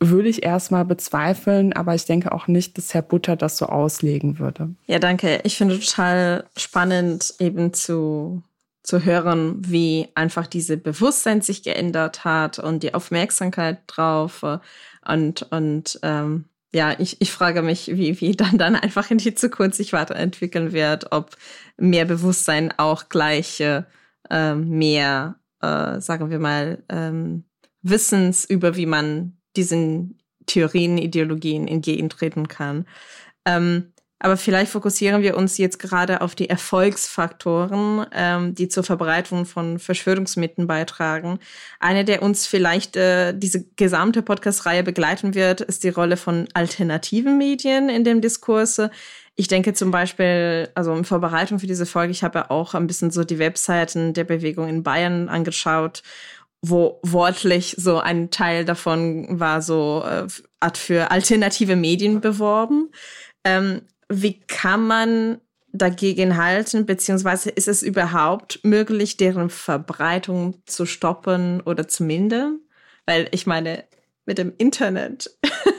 [0.00, 4.38] würde ich erstmal bezweifeln, aber ich denke auch nicht, dass Herr Butter das so auslegen
[4.38, 4.70] würde.
[4.86, 5.40] Ja, danke.
[5.44, 8.42] Ich finde total spannend, eben zu
[8.82, 14.42] zu hören, wie einfach diese Bewusstsein sich geändert hat und die Aufmerksamkeit drauf.
[14.42, 14.58] Äh,
[15.04, 19.34] und, und ähm, ja, ich, ich frage mich, wie, wie dann, dann einfach in die
[19.34, 21.36] Zukunft sich weiterentwickeln wird, ob
[21.76, 23.84] mehr Bewusstsein auch gleich äh,
[24.54, 27.44] mehr, äh, sagen wir mal, ähm,
[27.82, 32.86] Wissens über, wie man diesen Theorien, Ideologien entgegentreten kann.
[33.44, 33.91] Ähm,
[34.22, 39.80] aber vielleicht fokussieren wir uns jetzt gerade auf die Erfolgsfaktoren, ähm, die zur Verbreitung von
[39.80, 41.40] Verschwörungsmythen beitragen.
[41.80, 47.36] Eine, der uns vielleicht äh, diese gesamte Podcast-Reihe begleiten wird, ist die Rolle von alternativen
[47.36, 48.80] Medien in dem Diskurs.
[49.34, 52.86] Ich denke zum Beispiel, also in Vorbereitung für diese Folge, ich habe ja auch ein
[52.86, 56.04] bisschen so die Webseiten der Bewegung in Bayern angeschaut
[56.64, 60.28] wo wortlich so ein Teil davon war so äh,
[60.60, 62.92] Art für alternative Medien beworben.
[63.42, 63.82] Ähm,
[64.20, 65.40] wie kann man
[65.72, 72.60] dagegen halten, beziehungsweise ist es überhaupt möglich, deren Verbreitung zu stoppen oder zu mindern?
[73.06, 73.84] Weil ich meine,
[74.26, 75.30] mit dem Internet,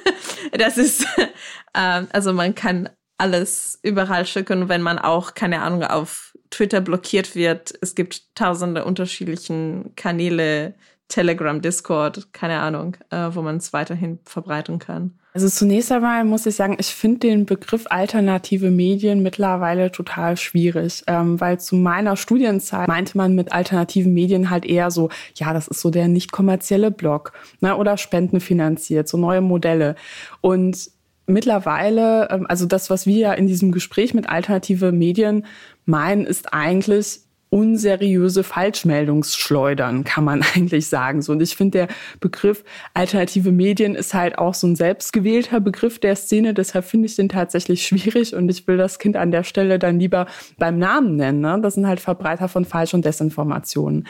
[0.51, 1.05] das ist,
[1.73, 7.35] äh, also man kann alles überall schicken, wenn man auch, keine Ahnung, auf Twitter blockiert
[7.35, 7.73] wird.
[7.81, 10.75] Es gibt tausende unterschiedlichen Kanäle,
[11.07, 15.13] Telegram, Discord, keine Ahnung, äh, wo man es weiterhin verbreiten kann.
[15.35, 21.03] Also zunächst einmal muss ich sagen, ich finde den Begriff alternative Medien mittlerweile total schwierig,
[21.07, 25.67] ähm, weil zu meiner Studienzeit meinte man mit alternativen Medien halt eher so, ja, das
[25.67, 29.95] ist so der nicht kommerzielle Blog ne, oder spendenfinanziert, so neue Modelle.
[30.41, 30.91] Und
[31.25, 35.47] mittlerweile, ähm, also das, was wir ja in diesem Gespräch mit alternative Medien
[35.85, 37.21] meinen, ist eigentlich
[37.53, 41.21] unseriöse Falschmeldungsschleudern, kann man eigentlich sagen.
[41.21, 41.87] So, und ich finde, der
[42.19, 42.63] Begriff
[42.95, 46.55] alternative Medien ist halt auch so ein selbstgewählter Begriff der Szene.
[46.55, 49.99] Deshalb finde ich den tatsächlich schwierig und ich will das Kind an der Stelle dann
[49.99, 50.25] lieber
[50.57, 51.41] beim Namen nennen.
[51.41, 51.59] Ne?
[51.61, 54.07] Das sind halt Verbreiter von Falsch- und Desinformationen.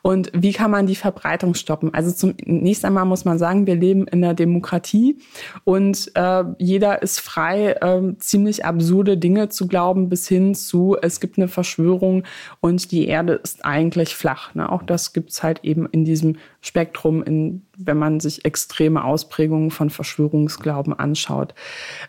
[0.00, 1.92] Und wie kann man die Verbreitung stoppen?
[1.92, 5.18] Also zunächst einmal muss man sagen, wir leben in einer Demokratie
[5.64, 11.20] und äh, jeder ist frei, äh, ziemlich absurde Dinge zu glauben, bis hin zu, es
[11.20, 12.22] gibt eine Verschwörung
[12.60, 14.54] und die Erde ist eigentlich flach.
[14.54, 14.70] Ne?
[14.70, 19.70] Auch das gibt es halt eben in diesem Spektrum, in, wenn man sich extreme Ausprägungen
[19.70, 21.54] von Verschwörungsglauben anschaut.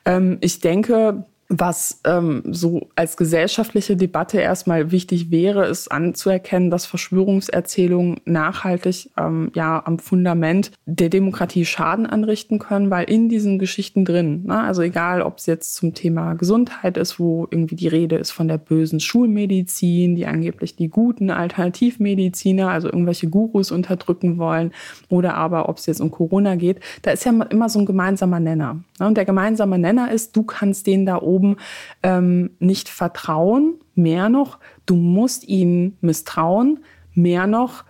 [0.05, 6.86] Ähm, ich denke, Was ähm, so als gesellschaftliche Debatte erstmal wichtig wäre, ist anzuerkennen, dass
[6.86, 14.03] Verschwörungserzählungen nachhaltig ähm, ja am Fundament der Demokratie Schaden anrichten können, weil in diesen Geschichten
[14.03, 18.17] drin, ne, also egal, ob es jetzt zum Thema Gesundheit ist, wo irgendwie die Rede
[18.17, 24.73] ist von der bösen Schulmedizin, die angeblich die guten Alternativmediziner, also irgendwelche Gurus unterdrücken wollen,
[25.07, 28.41] oder aber ob es jetzt um Corona geht, da ist ja immer so ein gemeinsamer
[28.41, 28.81] Nenner.
[28.99, 29.07] Ne?
[29.07, 31.58] Und der gemeinsame Nenner ist, du kannst denen da oben oben
[32.04, 37.84] ähm, nicht vertrauen, mehr noch, du musst ihnen misstrauen, mehr noch,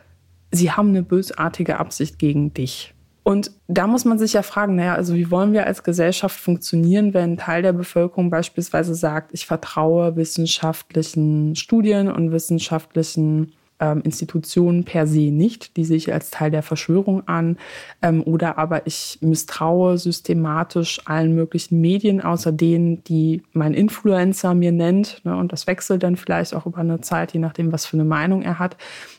[0.52, 2.94] sie haben eine bösartige Absicht gegen dich.
[3.24, 7.14] Und da muss man sich ja fragen, naja, also wie wollen wir als Gesellschaft funktionieren,
[7.14, 14.84] wenn ein Teil der Bevölkerung beispielsweise sagt, ich vertraue wissenschaftlichen Studien und wissenschaftlichen ähm, Institutionen
[14.84, 17.58] per se nicht, die sehe ich als Teil der Verschwörung an.
[18.02, 24.72] Ähm, oder aber ich misstraue systematisch allen möglichen Medien, außer denen, die mein Influencer mir
[24.72, 25.22] nennt.
[25.26, 28.06] Ne, und das wechselt dann vielleicht auch über eine Zeit, je nachdem, was für eine
[28.06, 28.78] Meinung er hat.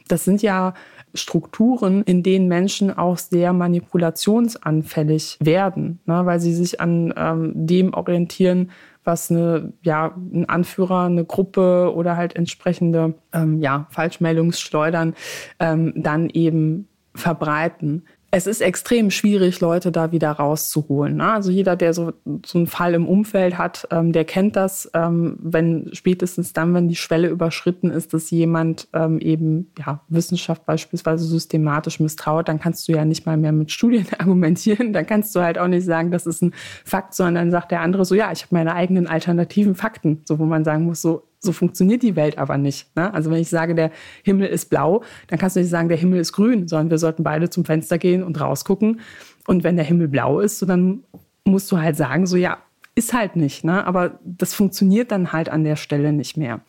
[0.08, 0.74] Das sind ja
[1.14, 7.94] Strukturen, in denen Menschen auch sehr manipulationsanfällig werden, ne, weil sie sich an ähm, dem
[7.94, 8.70] orientieren,
[9.04, 15.14] was eine, ja, ein Anführer, eine Gruppe oder halt entsprechende ähm, ja, Falschmeldungsschleudern
[15.60, 21.16] ähm, dann eben verbreiten es ist extrem schwierig, Leute da wieder rauszuholen.
[21.16, 21.32] Ne?
[21.32, 22.12] Also jeder, der so,
[22.44, 26.88] so einen Fall im Umfeld hat, ähm, der kennt das, ähm, wenn spätestens dann, wenn
[26.88, 32.86] die Schwelle überschritten ist, dass jemand ähm, eben ja, Wissenschaft beispielsweise systematisch misstraut, dann kannst
[32.88, 34.92] du ja nicht mal mehr mit Studien argumentieren.
[34.92, 36.52] Dann kannst du halt auch nicht sagen, das ist ein
[36.84, 40.38] Fakt, sondern dann sagt der andere so, ja, ich habe meine eigenen alternativen Fakten, so
[40.38, 42.94] wo man sagen muss, so so funktioniert die Welt aber nicht.
[42.96, 43.12] Ne?
[43.14, 43.90] Also wenn ich sage, der
[44.22, 47.22] Himmel ist blau, dann kannst du nicht sagen, der Himmel ist grün, sondern wir sollten
[47.22, 49.00] beide zum Fenster gehen und rausgucken.
[49.46, 51.04] Und wenn der Himmel blau ist, so dann
[51.44, 52.58] musst du halt sagen, so ja,
[52.94, 53.64] ist halt nicht.
[53.64, 53.86] Ne?
[53.86, 56.60] Aber das funktioniert dann halt an der Stelle nicht mehr.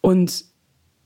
[0.00, 0.44] Und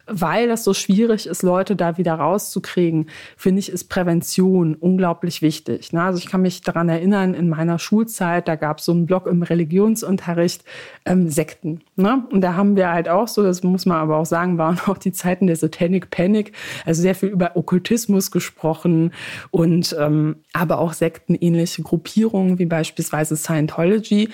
[0.07, 5.93] weil das so schwierig ist, Leute da wieder rauszukriegen, finde ich, ist Prävention unglaublich wichtig.
[5.93, 6.03] Ne?
[6.03, 9.27] Also ich kann mich daran erinnern, in meiner Schulzeit, da gab es so einen Blog
[9.27, 10.65] im Religionsunterricht,
[11.05, 11.81] ähm, Sekten.
[11.97, 12.25] Ne?
[12.31, 14.99] Und da haben wir halt auch so, das muss man aber auch sagen, waren auch
[14.99, 16.53] die Zeiten der Satanic Panic,
[16.85, 19.13] also sehr viel über Okkultismus gesprochen
[19.51, 24.31] und ähm, aber auch sektenähnliche Gruppierungen wie beispielsweise Scientology.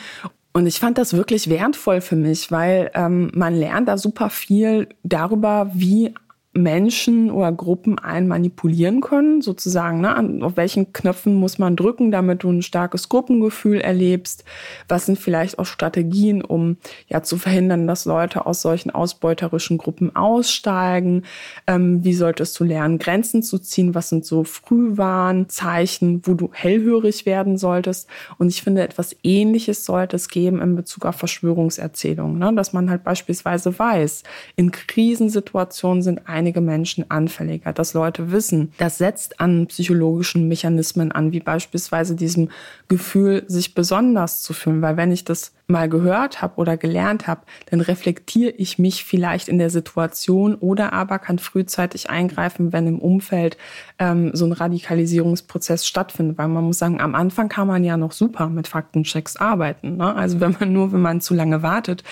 [0.54, 4.88] Und ich fand das wirklich wertvoll für mich, weil ähm, man lernt da super viel
[5.02, 6.14] darüber, wie
[6.54, 10.02] Menschen oder Gruppen einen manipulieren können, sozusagen.
[10.02, 10.44] Ne?
[10.44, 14.44] Auf welchen Knöpfen muss man drücken, damit du ein starkes Gruppengefühl erlebst?
[14.86, 16.76] Was sind vielleicht auch Strategien, um
[17.08, 21.22] ja zu verhindern, dass Leute aus solchen ausbeuterischen Gruppen aussteigen?
[21.66, 23.94] Ähm, wie solltest du lernen, Grenzen zu ziehen?
[23.94, 28.10] Was sind so Frühwarnzeichen, wo du hellhörig werden solltest?
[28.36, 32.52] Und ich finde, etwas Ähnliches sollte es geben in Bezug auf Verschwörungserzählungen, ne?
[32.54, 34.22] dass man halt beispielsweise weiß,
[34.56, 41.12] in Krisensituationen sind ein einige Menschen anfälliger, dass Leute wissen, das setzt an psychologischen Mechanismen
[41.12, 42.48] an, wie beispielsweise diesem
[42.88, 44.82] Gefühl, sich besonders zu fühlen.
[44.82, 49.48] Weil wenn ich das mal gehört habe oder gelernt habe, dann reflektiere ich mich vielleicht
[49.48, 53.56] in der Situation oder aber kann frühzeitig eingreifen, wenn im Umfeld
[54.00, 56.38] ähm, so ein Radikalisierungsprozess stattfindet.
[56.38, 59.98] Weil man muss sagen, am Anfang kann man ja noch super mit Faktenchecks arbeiten.
[59.98, 60.12] Ne?
[60.12, 62.02] Also wenn man nur, wenn man zu lange wartet,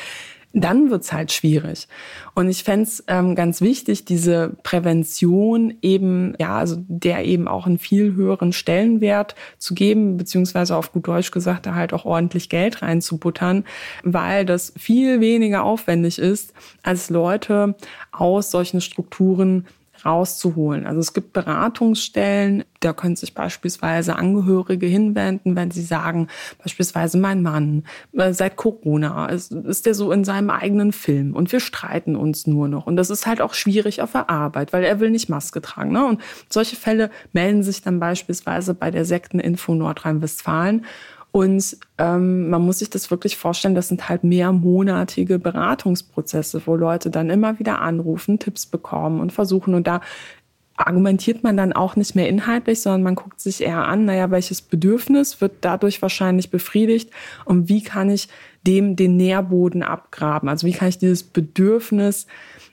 [0.53, 1.87] dann wird's halt schwierig.
[2.35, 7.67] Und ich fände es ähm, ganz wichtig, diese Prävention eben, ja, also der eben auch
[7.67, 12.49] einen viel höheren Stellenwert zu geben, beziehungsweise auf gut Deutsch gesagt, da halt auch ordentlich
[12.49, 13.65] Geld reinzubuttern,
[14.03, 17.77] weil das viel weniger aufwendig ist, als Leute
[18.11, 19.67] aus solchen Strukturen
[20.05, 20.87] rauszuholen.
[20.87, 26.29] Also es gibt Beratungsstellen, da können sich beispielsweise Angehörige hinwenden, wenn sie sagen,
[26.63, 31.53] beispielsweise mein Mann, äh, seit Corona ist, ist der so in seinem eigenen Film und
[31.53, 32.87] wir streiten uns nur noch.
[32.87, 35.93] Und das ist halt auch schwierig auf der Arbeit, weil er will nicht Maske tragen.
[35.93, 36.07] Ne?
[36.07, 40.85] Und solche Fälle melden sich dann beispielsweise bei der Sekteninfo Nordrhein-Westfalen.
[41.33, 47.11] Und ähm, man muss sich das wirklich vorstellen, das sind halt mehrmonatige Beratungsprozesse, wo Leute
[47.11, 49.75] dann immer wieder anrufen, Tipps bekommen und versuchen.
[49.75, 50.01] Und da
[50.81, 54.63] argumentiert man dann auch nicht mehr inhaltlich, sondern man guckt sich eher an, naja, welches
[54.63, 57.11] Bedürfnis wird dadurch wahrscheinlich befriedigt
[57.45, 58.29] und wie kann ich
[58.67, 60.49] dem den Nährboden abgraben?
[60.49, 62.27] Also wie kann ich dieses Bedürfnis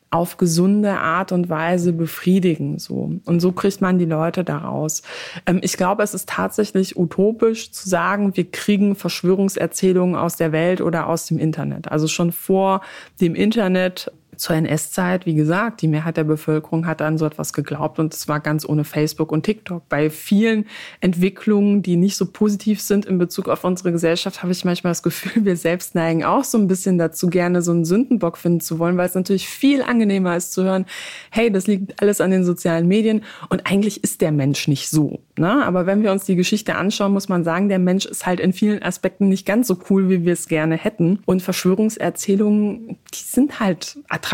[0.10, 2.80] auf gesunde Art und Weise befriedigen.
[2.80, 3.12] So.
[3.26, 5.04] Und so kriegt man die Leute daraus.
[5.46, 10.82] Ähm, ich glaube, es ist tatsächlich utopisch zu sagen, wir kriegen Verschwörungserzählungen aus der Welt
[10.82, 11.91] oder aus dem Internet.
[11.91, 12.82] Also schon vor
[13.20, 18.00] dem Internet zur NS-Zeit, wie gesagt, die Mehrheit der Bevölkerung hat an so etwas geglaubt
[18.00, 19.89] und es war ganz ohne Facebook und TikTok.
[19.89, 20.65] Bei vielen
[21.02, 25.04] Entwicklungen, die nicht so positiv sind in Bezug auf unsere Gesellschaft, habe ich manchmal das
[25.04, 28.80] Gefühl, wir selbst neigen auch so ein bisschen dazu, gerne so einen Sündenbock finden zu
[28.80, 30.86] wollen, weil es natürlich viel angenehmer ist zu hören,
[31.32, 35.19] hey, das liegt alles an den sozialen Medien und eigentlich ist der Mensch nicht so.
[35.38, 35.65] Ne?
[35.65, 38.54] Aber wenn wir uns die Geschichte anschauen, muss man sagen, der Mensch ist halt in
[38.54, 41.19] vielen Aspekten nicht ganz so cool, wie wir es gerne hätten.
[41.26, 44.27] Und Verschwörungserzählungen, die sind halt attraktiv,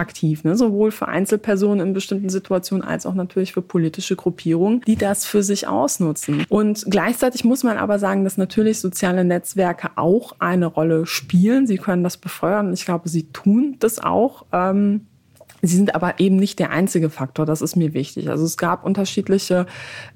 [0.43, 0.56] ne?
[0.56, 5.43] sowohl für Einzelpersonen in bestimmten Situationen als auch natürlich für politische Gruppierungen, die das für
[5.43, 6.45] sich ausnutzen.
[6.49, 11.67] Und gleichzeitig muss man aber sagen, dass natürlich soziale Netzwerke auch eine Rolle spielen.
[11.67, 12.73] Sie können das befeuern.
[12.73, 14.45] Ich glaube, sie tun das auch.
[14.51, 15.08] Ähm,
[15.65, 18.30] Sie sind aber eben nicht der einzige Faktor, das ist mir wichtig.
[18.30, 19.65] Also es gab unterschiedliche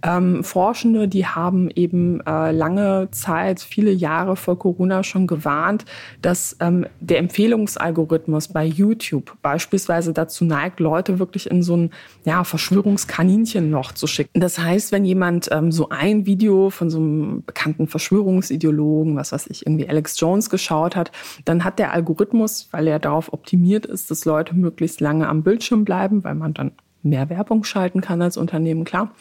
[0.03, 5.85] ähm, Forschende, die haben eben äh, lange Zeit, viele Jahre vor Corona schon gewarnt,
[6.21, 11.91] dass ähm, der Empfehlungsalgorithmus bei YouTube beispielsweise dazu neigt, Leute wirklich in so ein
[12.25, 14.41] ja, Verschwörungskaninchen-Loch zu schicken.
[14.41, 19.47] Das heißt, wenn jemand ähm, so ein Video von so einem bekannten Verschwörungsideologen, was weiß
[19.47, 21.13] ich, irgendwie Alex Jones geschaut hat,
[21.45, 25.43] dann hat der Algorithmus, weil er darauf optimiert ist, dass Leute möglichst lange am am
[25.43, 26.71] Bildschirm bleiben, weil man dann
[27.03, 29.13] mehr Werbung schalten kann als Unternehmen, klar.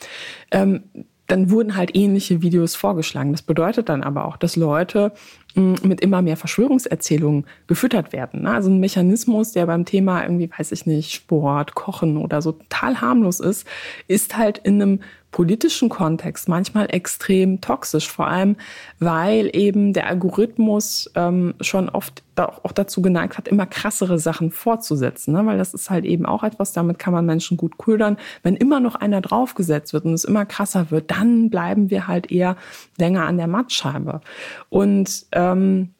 [0.50, 0.84] Ähm,
[1.26, 3.32] dann wurden halt ähnliche Videos vorgeschlagen.
[3.32, 5.12] Das bedeutet dann aber auch, dass Leute
[5.54, 8.42] hm, mit immer mehr Verschwörungserzählungen gefüttert werden.
[8.42, 8.50] Ne?
[8.52, 13.00] Also ein Mechanismus, der beim Thema irgendwie, weiß ich nicht, Sport, Kochen oder so total
[13.00, 13.66] harmlos ist,
[14.06, 15.00] ist halt in einem
[15.36, 18.56] politischen Kontext manchmal extrem toxisch, vor allem
[19.00, 25.34] weil eben der Algorithmus ähm, schon oft auch dazu geneigt hat, immer krassere Sachen fortzusetzen,
[25.34, 25.44] ne?
[25.44, 28.16] weil das ist halt eben auch etwas, damit kann man Menschen gut ködern.
[28.42, 32.32] Wenn immer noch einer draufgesetzt wird und es immer krasser wird, dann bleiben wir halt
[32.32, 32.56] eher
[32.96, 34.22] länger an der Mattscheibe.
[34.70, 35.90] Und ähm,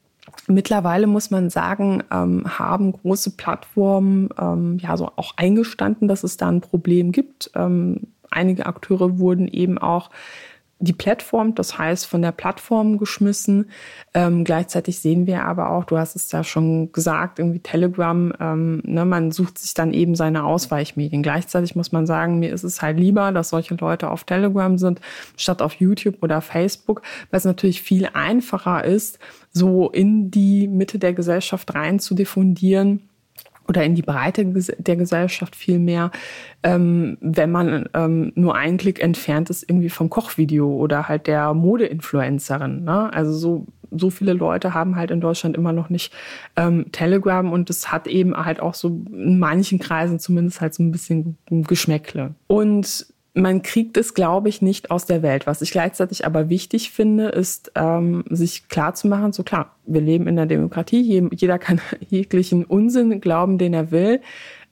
[0.48, 6.36] Mittlerweile muss man sagen, ähm, haben große Plattformen ähm, ja so auch eingestanden, dass es
[6.36, 7.50] da ein Problem gibt.
[7.54, 10.10] Ähm, einige Akteure wurden eben auch
[10.78, 13.70] die Plattform, das heißt von der Plattform geschmissen.
[14.12, 18.82] Ähm, gleichzeitig sehen wir aber auch, du hast es ja schon gesagt, irgendwie Telegram, ähm,
[18.84, 21.22] ne, man sucht sich dann eben seine Ausweichmedien.
[21.22, 25.00] Gleichzeitig muss man sagen, mir ist es halt lieber, dass solche Leute auf Telegram sind,
[25.36, 29.18] statt auf YouTube oder Facebook, weil es natürlich viel einfacher ist,
[29.52, 33.08] so in die Mitte der Gesellschaft rein zu diffundieren
[33.68, 36.10] oder in die Breite der Gesellschaft viel mehr,
[36.62, 41.54] ähm, wenn man ähm, nur einen Klick entfernt ist irgendwie vom Kochvideo oder halt der
[41.54, 42.84] Modeinfluencerin.
[42.84, 43.12] Ne?
[43.12, 46.12] Also so so viele Leute haben halt in Deutschland immer noch nicht
[46.56, 50.82] ähm, Telegram und es hat eben halt auch so in manchen Kreisen zumindest halt so
[50.82, 52.34] ein bisschen Geschmäckle.
[52.48, 55.46] Und man kriegt es, glaube ich, nicht aus der Welt.
[55.46, 60.00] Was ich gleichzeitig aber wichtig finde, ist, ähm, sich klar zu machen, so klar, wir
[60.00, 64.20] leben in der Demokratie, jeder kann jeglichen Unsinn glauben, den er will.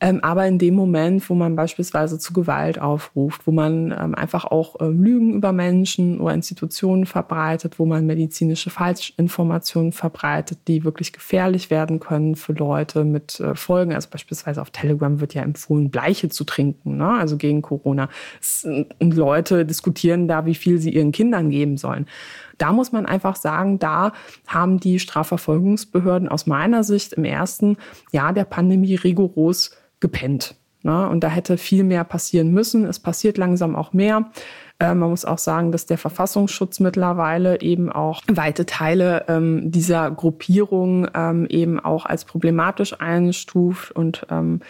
[0.00, 4.44] Ähm, aber in dem Moment, wo man beispielsweise zu Gewalt aufruft, wo man ähm, einfach
[4.44, 11.12] auch ähm, Lügen über Menschen oder Institutionen verbreitet, wo man medizinische Falschinformationen verbreitet, die wirklich
[11.12, 13.94] gefährlich werden können für Leute mit äh, Folgen.
[13.94, 17.11] Also beispielsweise auf Telegram wird ja empfohlen, Bleiche zu trinken, ne?
[17.11, 18.09] also gegen Corona.
[18.64, 22.07] Und Leute diskutieren da, wie viel sie ihren Kindern geben sollen.
[22.59, 24.12] Da muss man einfach sagen, da
[24.47, 27.77] haben die Strafverfolgungsbehörden aus meiner Sicht im ersten
[28.12, 30.57] Jahr der Pandemie rigoros gepennt.
[30.83, 31.09] Ne?
[31.09, 32.85] Und da hätte viel mehr passieren müssen.
[32.85, 34.31] Es passiert langsam auch mehr.
[34.79, 40.11] Äh, man muss auch sagen, dass der Verfassungsschutz mittlerweile eben auch weite Teile ähm, dieser
[40.11, 44.61] Gruppierung ähm, eben auch als problematisch einstuft und ähm,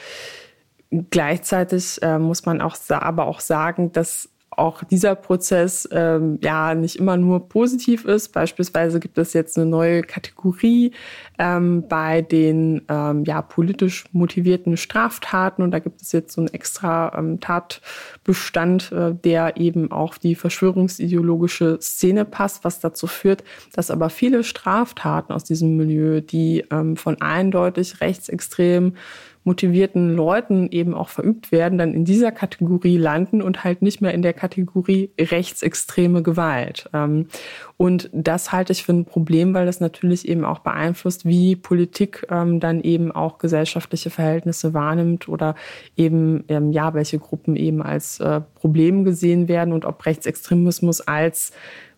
[1.11, 6.97] Gleichzeitig äh, muss man auch aber auch sagen, dass auch dieser Prozess ähm, ja nicht
[6.97, 8.33] immer nur positiv ist.
[8.33, 10.93] Beispielsweise gibt es jetzt eine neue Kategorie
[11.39, 16.53] ähm, bei den ähm, ja politisch motivierten Straftaten und da gibt es jetzt so einen
[16.55, 23.91] extra ähm, Tatbestand, äh, der eben auch die verschwörungsideologische Szene passt, was dazu führt, dass
[23.91, 28.97] aber viele Straftaten aus diesem Milieu, die ähm, von eindeutig rechtsextremen
[29.45, 34.15] motivierten Leuten eben auch verübt werden, dann in dieser Kategorie landen und halt nicht mehr
[34.15, 36.89] in der Kategorie rechtsextreme Gewalt.
[36.93, 37.29] Ähm,
[37.77, 42.27] und das halte ich für ein Problem, weil das natürlich eben auch beeinflusst, wie Politik
[42.31, 45.55] ähm, dann eben auch gesellschaftliche Verhältnisse wahrnimmt oder
[45.97, 51.53] eben, ähm, ja, welche Gruppen eben als äh, Problem gesehen werden und ob Rechtsextremismus als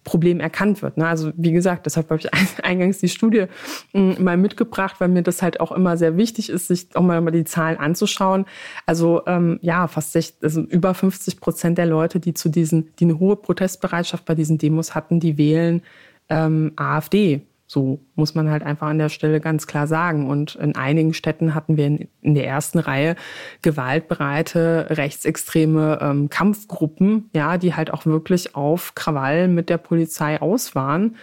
[0.06, 0.96] Problem erkannt wird.
[0.96, 1.06] Ne?
[1.06, 2.30] Also wie gesagt, deshalb habe ich
[2.64, 3.46] eingangs die Studie
[3.92, 7.20] hm, mal mitgebracht, weil mir das halt auch immer sehr wichtig ist, sich auch mal
[7.32, 8.46] die Zahlen anzuschauen.
[8.86, 13.04] Also ähm, ja, fast 60, also über 50 Prozent der Leute, die zu diesen, die
[13.04, 15.82] eine hohe Protestbereitschaft bei diesen Demos hatten, die wählen
[16.28, 17.42] ähm, AfD.
[17.66, 20.28] So muss man halt einfach an der Stelle ganz klar sagen.
[20.28, 23.16] Und in einigen Städten hatten wir in, in der ersten Reihe
[23.62, 30.74] gewaltbereite, rechtsextreme ähm, Kampfgruppen, ja, die halt auch wirklich auf Krawall mit der Polizei aus
[30.74, 31.16] waren.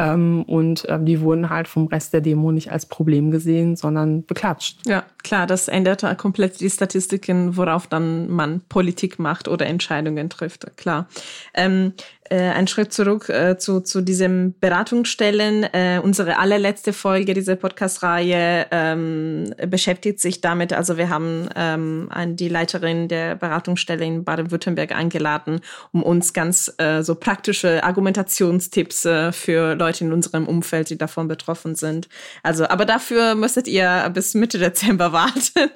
[0.00, 4.24] Ähm, und ähm, die wurden halt vom Rest der Demo nicht als Problem gesehen, sondern
[4.24, 4.86] beklatscht.
[4.86, 10.76] Ja, klar, das ändert komplett die Statistiken, worauf dann man Politik macht oder Entscheidungen trifft.
[10.76, 11.08] Klar.
[11.52, 11.94] Ähm,
[12.30, 15.64] äh, ein Schritt zurück äh, zu, zu diesem Beratungsstellen.
[15.64, 20.72] Äh, unsere allerletzte Folge dieser Podcast-Reihe ähm, beschäftigt sich damit.
[20.72, 25.60] Also wir haben ähm, an die Leiterin der Beratungsstelle in Baden-Württemberg eingeladen,
[25.92, 31.28] um uns ganz äh, so praktische Argumentationstipps äh, für Leute in unserem Umfeld, die davon
[31.28, 32.08] betroffen sind.
[32.42, 35.70] Also, aber dafür müsstet ihr bis Mitte Dezember warten,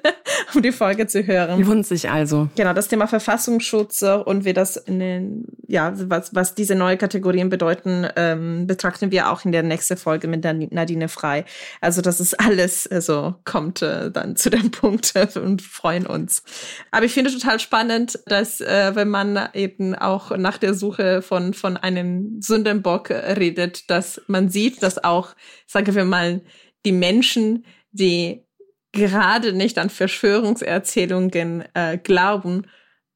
[0.53, 1.61] um die Folge zu hören.
[1.63, 2.49] Lohnt sich also.
[2.55, 6.97] Genau, das Thema Verfassungsschutz und wie das in den, ja, was, was was diese neue
[6.97, 11.45] Kategorien bedeuten, ähm, betrachten wir auch in der nächsten Folge mit Nadine Frei.
[11.79, 16.43] Also das ist alles, also kommt äh, dann zu dem Punkt und freuen uns.
[16.91, 21.53] Aber ich finde total spannend, dass äh, wenn man eben auch nach der Suche von,
[21.53, 25.29] von einem Sündenbock redet, dass man sieht, dass auch,
[25.65, 26.41] sagen wir mal,
[26.85, 27.63] die Menschen,
[27.93, 28.43] die
[28.91, 32.65] gerade nicht an Verschwörungserzählungen äh, glauben,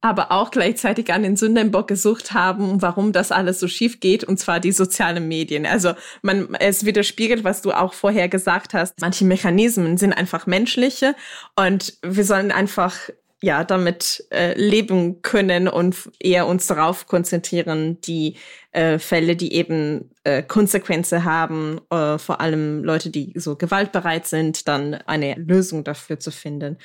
[0.07, 4.39] aber auch gleichzeitig an den Sündenbock gesucht haben, warum das alles so schief geht, und
[4.39, 5.65] zwar die sozialen Medien.
[5.65, 8.99] Also man, es widerspiegelt, was du auch vorher gesagt hast.
[9.01, 11.15] Manche Mechanismen sind einfach menschliche
[11.55, 12.95] und wir sollen einfach
[13.41, 18.35] ja damit äh, leben können und eher uns darauf konzentrieren, die
[18.71, 24.67] äh, Fälle, die eben äh, Konsequenzen haben, äh, vor allem Leute, die so gewaltbereit sind,
[24.67, 26.77] dann eine Lösung dafür zu finden.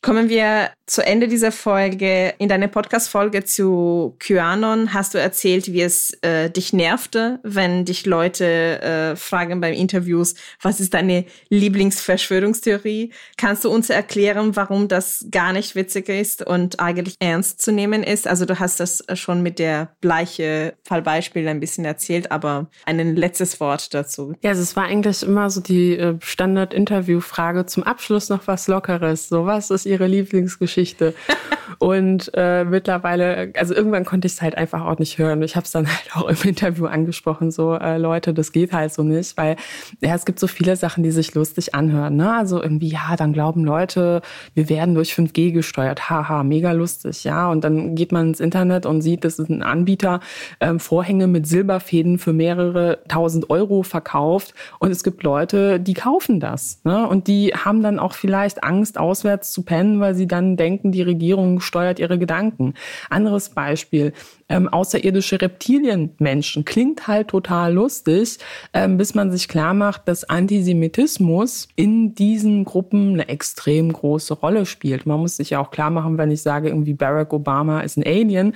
[0.00, 2.32] Kommen wir zu Ende dieser Folge.
[2.38, 8.06] In deiner Podcast-Folge zu QAnon hast du erzählt, wie es äh, dich nervte, wenn dich
[8.06, 13.12] Leute äh, fragen beim Interviews, was ist deine Lieblingsverschwörungstheorie?
[13.36, 18.02] Kannst du uns erklären, warum das gar nicht witzig ist und eigentlich ernst zu nehmen
[18.04, 18.28] ist?
[18.28, 23.58] Also du hast das schon mit der Bleiche Fallbeispiel ein bisschen erzählt, aber ein letztes
[23.60, 24.32] Wort dazu.
[24.42, 29.28] Ja, also es war eigentlich immer so die äh, Standard-Interview-Frage zum Abschluss noch was Lockeres.
[29.28, 31.14] So was ist ihre Lieblingsgeschichte.
[31.78, 35.42] Und äh, mittlerweile, also irgendwann konnte ich es halt einfach auch nicht hören.
[35.42, 38.92] Ich habe es dann halt auch im Interview angesprochen, so äh, Leute, das geht halt
[38.92, 39.56] so nicht, weil
[40.00, 42.16] ja, es gibt so viele Sachen, die sich lustig anhören.
[42.16, 42.34] Ne?
[42.34, 44.22] Also irgendwie, ja, dann glauben Leute,
[44.54, 46.10] wir werden durch 5G gesteuert.
[46.10, 47.48] Haha, mega lustig, ja.
[47.48, 50.20] Und dann geht man ins Internet und sieht, das ist ein Anbieter,
[50.60, 54.52] ähm, Vorhänge mit Silberfäden für mehrere tausend Euro verkauft.
[54.80, 56.80] Und es gibt Leute, die kaufen das.
[56.82, 57.06] Ne?
[57.06, 61.02] Und die haben dann auch vielleicht Angst, auswärts zu pennen, weil sie dann denken, die
[61.02, 62.74] Regierung steuert ihre Gedanken.
[63.10, 64.12] Anderes Beispiel,
[64.48, 66.64] ähm, außerirdische Reptilienmenschen.
[66.64, 68.38] Klingt halt total lustig,
[68.72, 74.66] ähm, bis man sich klar macht, dass Antisemitismus in diesen Gruppen eine extrem große Rolle
[74.66, 75.06] spielt.
[75.06, 78.04] Man muss sich ja auch klar machen, wenn ich sage, irgendwie Barack Obama ist ein
[78.04, 78.54] Alien,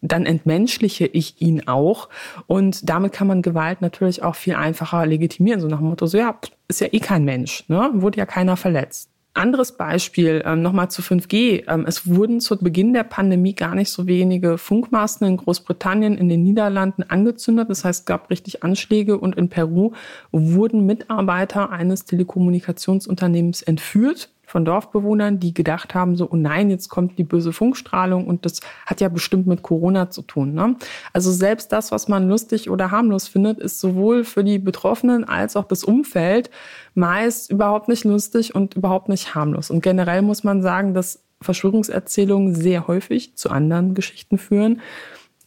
[0.00, 2.08] dann entmenschliche ich ihn auch.
[2.46, 5.60] Und damit kann man Gewalt natürlich auch viel einfacher legitimieren.
[5.60, 7.90] So nach dem Motto, so ja, ist ja eh kein Mensch, ne?
[7.92, 9.11] Wurde ja keiner verletzt.
[9.34, 11.64] Anderes Beispiel, ähm, nochmal zu 5G.
[11.66, 16.28] Ähm, es wurden zu Beginn der Pandemie gar nicht so wenige Funkmasten in Großbritannien, in
[16.28, 17.70] den Niederlanden angezündet.
[17.70, 19.92] Das heißt, es gab richtig Anschläge und in Peru
[20.32, 27.18] wurden Mitarbeiter eines Telekommunikationsunternehmens entführt von Dorfbewohnern, die gedacht haben, so, oh nein, jetzt kommt
[27.18, 30.52] die böse Funkstrahlung und das hat ja bestimmt mit Corona zu tun.
[30.52, 30.76] Ne?
[31.14, 35.56] Also selbst das, was man lustig oder harmlos findet, ist sowohl für die Betroffenen als
[35.56, 36.50] auch das Umfeld
[36.94, 39.70] meist überhaupt nicht lustig und überhaupt nicht harmlos.
[39.70, 44.82] Und generell muss man sagen, dass Verschwörungserzählungen sehr häufig zu anderen Geschichten führen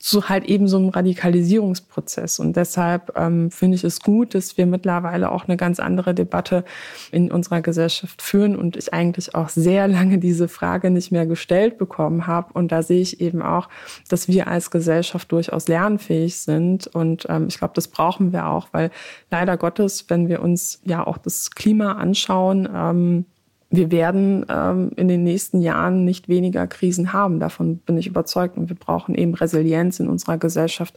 [0.06, 2.38] zu halt eben so einem Radikalisierungsprozess.
[2.38, 6.64] Und deshalb ähm, finde ich es gut, dass wir mittlerweile auch eine ganz andere Debatte
[7.12, 11.80] in unserer Gesellschaft führen und ich eigentlich auch sehr lange diese Frage nicht mehr gestellt
[11.80, 12.54] bekommen habe.
[12.54, 13.68] Und da sehe ich eben auch,
[14.08, 16.86] dass wir als Gesellschaft durchaus lernfähig sind.
[16.86, 18.92] Und ähm, ich glaube, das brauchen wir auch, weil
[19.32, 23.26] leider Gottes, wenn wir uns ja auch das Klima anschauen, ähm,
[23.70, 27.40] wir werden ähm, in den nächsten Jahren nicht weniger Krisen haben.
[27.40, 28.58] Davon bin ich überzeugt.
[28.58, 30.96] Und wir brauchen eben Resilienz in unserer Gesellschaft,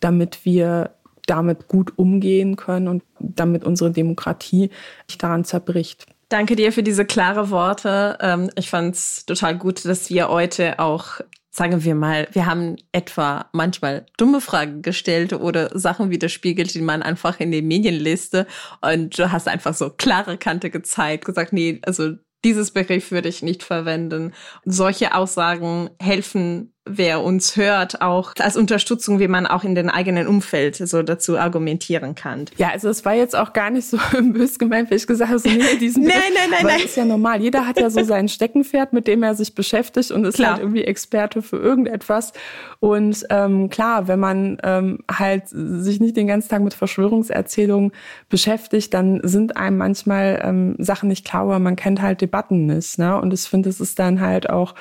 [0.00, 0.90] damit wir
[1.26, 4.70] damit gut umgehen können und damit unsere Demokratie
[5.08, 6.06] nicht daran zerbricht.
[6.30, 8.18] Danke dir für diese klare Worte.
[8.20, 11.20] Ähm, ich fand es total gut, dass wir heute auch
[11.58, 17.02] sagen wir mal, wir haben etwa manchmal dumme Fragen gestellt oder Sachen widerspiegelt, die man
[17.02, 18.44] einfach in den Medien liest.
[18.80, 22.12] Und du hast einfach so klare Kante gezeigt, gesagt, nee, also
[22.44, 24.32] dieses Begriff würde ich nicht verwenden.
[24.64, 30.26] Solche Aussagen helfen wer uns hört, auch als Unterstützung, wie man auch in den eigenen
[30.26, 32.46] Umfeld so dazu argumentieren kann.
[32.56, 35.38] Ja, also es war jetzt auch gar nicht so bös gemeint, wie ich gesagt habe,
[35.38, 36.80] so nee, diesen nein, nein, nein, nein.
[36.84, 37.40] ist ja normal.
[37.40, 40.52] Jeder hat ja so sein Steckenpferd, mit dem er sich beschäftigt und ist Klar.
[40.52, 42.32] halt irgendwie Experte für irgendetwas.
[42.80, 47.92] Und ähm, klar, wenn man ähm, halt sich nicht den ganzen Tag mit Verschwörungserzählungen
[48.28, 52.98] beschäftigt, dann sind einem manchmal ähm, Sachen nicht klar, aber man kennt halt Debatten nicht.
[52.98, 53.20] Ne?
[53.20, 54.74] Und ich finde, es ist dann halt auch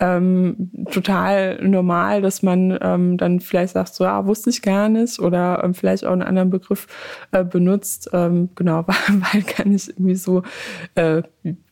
[0.00, 5.18] ähm, total normal, dass man ähm, dann vielleicht sagt, so, ja, wusste ich gar nicht
[5.18, 6.86] oder ähm, vielleicht auch einen anderen Begriff
[7.32, 8.10] äh, benutzt.
[8.12, 8.84] Ähm, genau,
[9.32, 10.42] weil kann ich irgendwie so
[10.94, 11.22] äh,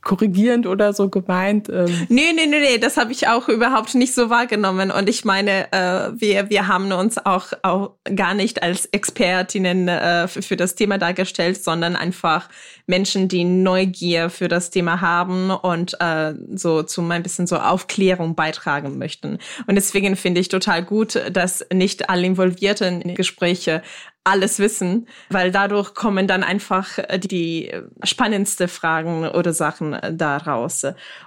[0.02, 1.68] korrigierend oder so gemeint.
[1.68, 2.06] Ähm.
[2.08, 4.90] Nee, nee, nee, nee, das habe ich auch überhaupt nicht so wahrgenommen.
[4.90, 10.28] Und ich meine, äh, wir, wir haben uns auch, auch gar nicht als Expertinnen äh,
[10.28, 12.48] für, für das Thema dargestellt, sondern einfach
[12.86, 18.34] Menschen, die Neugier für das Thema haben und äh, so zum ein bisschen so Aufklärung
[18.34, 19.38] beitragen möchten.
[19.66, 23.82] Und deswegen finde ich total gut, dass nicht alle Involvierten Gespräche
[24.24, 27.72] alles wissen, weil dadurch kommen dann einfach äh, die
[28.04, 30.84] spannendste Fragen oder Sachen äh, daraus.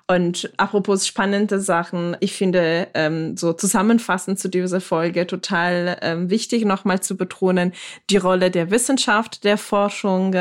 [0.07, 6.63] Und apropos spannende Sachen, ich finde ähm, so zusammenfassend zu dieser Folge total ähm, wichtig,
[6.63, 7.73] nochmal zu betonen,
[8.09, 10.33] die Rolle der Wissenschaft, der Forschung,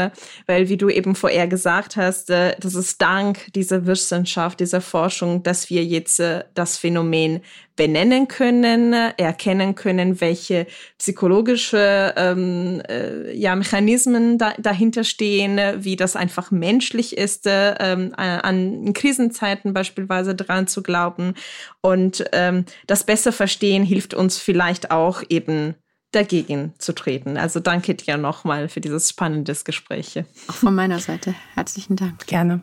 [0.46, 5.42] weil wie du eben vorher gesagt hast, äh, das ist dank dieser Wissenschaft, dieser Forschung,
[5.42, 7.40] dass wir jetzt äh, das Phänomen
[7.76, 10.66] benennen können, erkennen können, welche
[10.98, 18.12] psychologische ähm, äh, ja, Mechanismen da, dahinter stehen, wie das einfach menschlich ist, äh, ähm,
[18.16, 21.34] an Krisenzeiten beispielsweise dran zu glauben.
[21.80, 25.74] Und ähm, das besser verstehen hilft uns vielleicht auch eben
[26.12, 27.36] dagegen zu treten.
[27.36, 30.22] Also danke dir nochmal für dieses spannende Gespräch.
[30.48, 32.26] Auch von meiner Seite herzlichen Dank.
[32.26, 32.62] Gerne.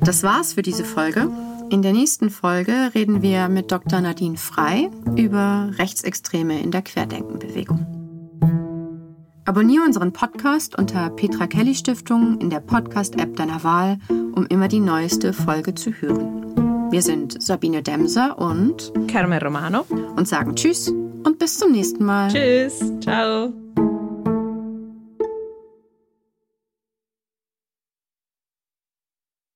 [0.00, 1.28] Das war's für diese Folge.
[1.70, 4.00] In der nächsten Folge reden wir mit Dr.
[4.00, 7.86] Nadine Frei über Rechtsextreme in der Querdenkenbewegung.
[9.44, 14.80] Abonniere unseren Podcast unter Petra Kelly Stiftung in der Podcast-App deiner Wahl, um immer die
[14.80, 16.90] neueste Folge zu hören.
[16.90, 22.32] Wir sind Sabine Demser und Carmen Romano und sagen Tschüss und bis zum nächsten Mal.
[22.32, 23.52] Tschüss, ciao.